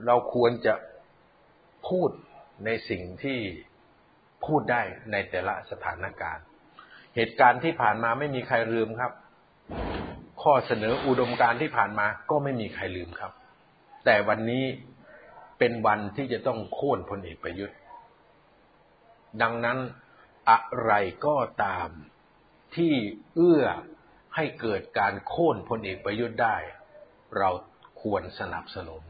[0.06, 0.74] เราควรจะ
[1.88, 2.10] พูด
[2.66, 3.40] ในสิ่งที่
[4.46, 6.46] พูดได้ในแต่ละสถานการณ์
[7.16, 9.12] เหตุการณ์ที่ผ่านมาไม่มีใครลืมครับ
[10.52, 13.32] ข้อเสนออุดมการที่ผ่านมาก็ไม่มีใครลืมครับ
[14.06, 14.66] แต่วันนี้
[15.60, 17.78] เป็นวันที่จะต้องโค่นพลเอกประยุทธ์
[19.42, 19.78] ดังนั้น
[20.50, 20.94] อะไร
[21.26, 21.90] ก็ตาม
[22.76, 22.94] ที่
[23.36, 23.64] เอื้อ
[24.36, 26.58] ให้เกิดการโค่นพลเอกประยุทธ์ได้
[27.38, 27.50] เรา
[28.02, 29.04] ควรสนับสนุน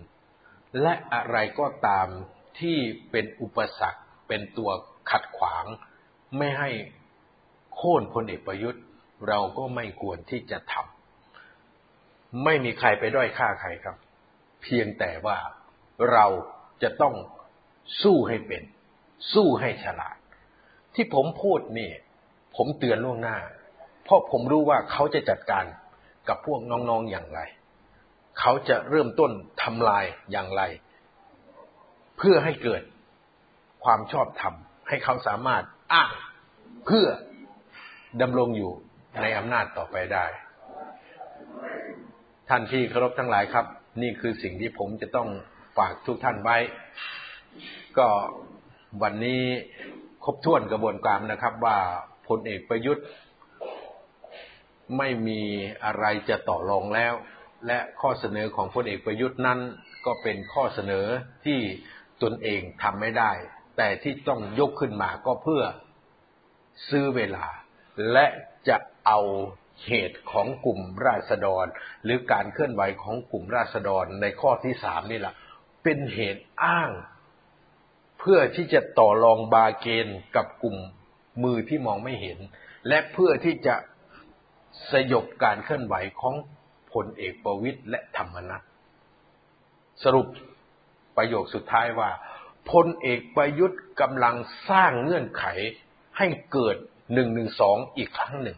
[0.82, 2.08] และอะไรก็ตาม
[2.60, 2.78] ที่
[3.12, 4.70] เป็นอุปสรรคเป็นตัว
[5.12, 5.66] ขัดขวาง
[6.38, 6.70] ไม่ให้
[7.76, 8.82] โค่นพลเอกประยุทธ์
[9.28, 10.97] เราก็ไม่ควรที่จะทำ
[12.44, 13.96] ไม่มีใครไปด้อยค่าใครครับ
[14.62, 15.38] เพียงแต่ว่า
[16.12, 16.26] เรา
[16.84, 17.16] จะต้อง
[18.04, 18.64] สู้ให้เป็น
[19.34, 20.18] สู้ให้ฉลาด
[20.96, 21.92] ที่ผมพูดนี่
[22.56, 23.38] ผมเตือนล่วงหน้า
[24.04, 25.66] เพราะผมรู้ว่าเขาจะจัดการ
[26.28, 27.40] กับพวกน้องๆอย่างไร
[28.40, 29.32] เขาจะเริ่มต้น
[29.64, 30.62] ทำลายอย่างไร
[32.18, 32.82] เพื่อให้เกิด
[33.84, 34.54] ความชอบธรรม
[34.88, 35.64] ให้เขาสามารถ
[35.94, 36.12] อ้าง
[36.86, 37.08] เพื่อ
[38.22, 38.72] ดำรงอยู่
[39.22, 40.26] ในอำนาจต่อไปได้
[42.52, 43.66] ท่านที่เคารพทั้งหลายครับ
[44.02, 45.30] นี่คือสิ่งที่ผมจะต้อง
[45.78, 46.58] ฝากทุกท่านไว้
[47.98, 48.08] ก็
[49.02, 49.42] วันนี้
[50.24, 51.78] ครบถ้วนกระบวนการนะครับ ว่า
[52.28, 53.06] พลเอกประยุทธ์
[54.98, 55.42] ไม่มี
[55.86, 57.14] อะไรจะต่อรองแล้ว
[57.68, 59.60] และข้อเสนอของพลเอกประยุทธ์นั้น
[60.06, 61.06] ก็เป็นข้อเสนอ
[61.46, 61.60] ที่
[62.24, 63.32] ตนเองทำไม่ได้
[63.78, 65.64] แต่ที่ต้องยกขึ้นมาก็เพื่อ
[66.90, 67.46] ซื้อเวลา
[68.12, 68.26] และ
[68.70, 69.20] จะเอา
[69.86, 71.66] เหตุของกลุ่มราษฎร
[72.04, 75.34] หรือการเคลื่อนไหวของกลุ่มราษฎรในข้อที่สามนี่แหละ
[75.84, 76.92] เป็นเหตุอ้าง
[78.20, 80.78] เพื่อที่จะต่อรองบาเกนกับกลุ่ม
[81.44, 82.40] มือที่มองไม่เห็น
[82.88, 83.76] และเพื่อที่จะ
[84.92, 86.36] สยบการเคลื่อนไหวของ
[86.94, 88.62] พลเอกประวิตยและธรรมนัฐ
[90.04, 90.28] สรุป
[91.18, 92.10] ประโยคสุดท้ายว่า
[92.72, 94.36] พลเอกประยุทธ์กำลัง
[94.70, 95.46] สร้างเงื่อนไข
[96.18, 96.76] ให้เกิด
[97.14, 98.58] หนึ่งหนึ่งสองอีกครั้งหนึ่ง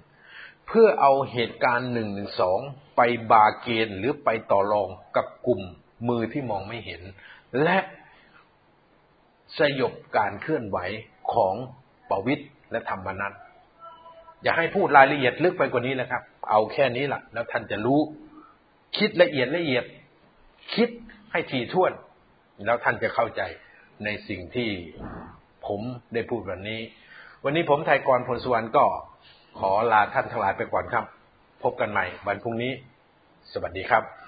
[0.70, 2.60] เพื่อเอาเหตุการณ์หนึ่งหนึ่งสอง
[2.98, 3.02] ไป
[3.32, 5.62] บาเกนหรือไปต่อรองกับกลุ่ม
[6.08, 7.02] มือที่มองไม่เห็น
[7.64, 7.78] และ
[9.58, 10.78] สยบการเคลื่อนไหว
[11.34, 11.56] ของ
[12.10, 13.34] ประวิตยและธรรมนัฐ
[14.44, 18.00] อย่าให้พูดรายละเอียดลึกไปกว่านี้แล้วครับ เอาแค่นี้แหละแล้วท่านจะรู้
[18.98, 19.86] คิดละเอียดละเอียด
[20.76, 20.90] คิด
[21.32, 21.92] ให้ถี่ถ้วน
[22.66, 23.42] แล้วท่านจะเข้าใจ
[24.04, 24.70] ในสิ่งที่
[25.68, 25.82] ผม
[26.14, 26.82] ได้พูดวันนี้
[27.44, 28.86] วันนี้ผมไทยกรพลสุวรรณก็
[29.58, 31.06] ขอลาท่านทั้งหลายไปก่อนครับ
[31.64, 32.72] พบกันใหม่วันพรุ่งนี้
[33.52, 34.19] สวัสดีครับ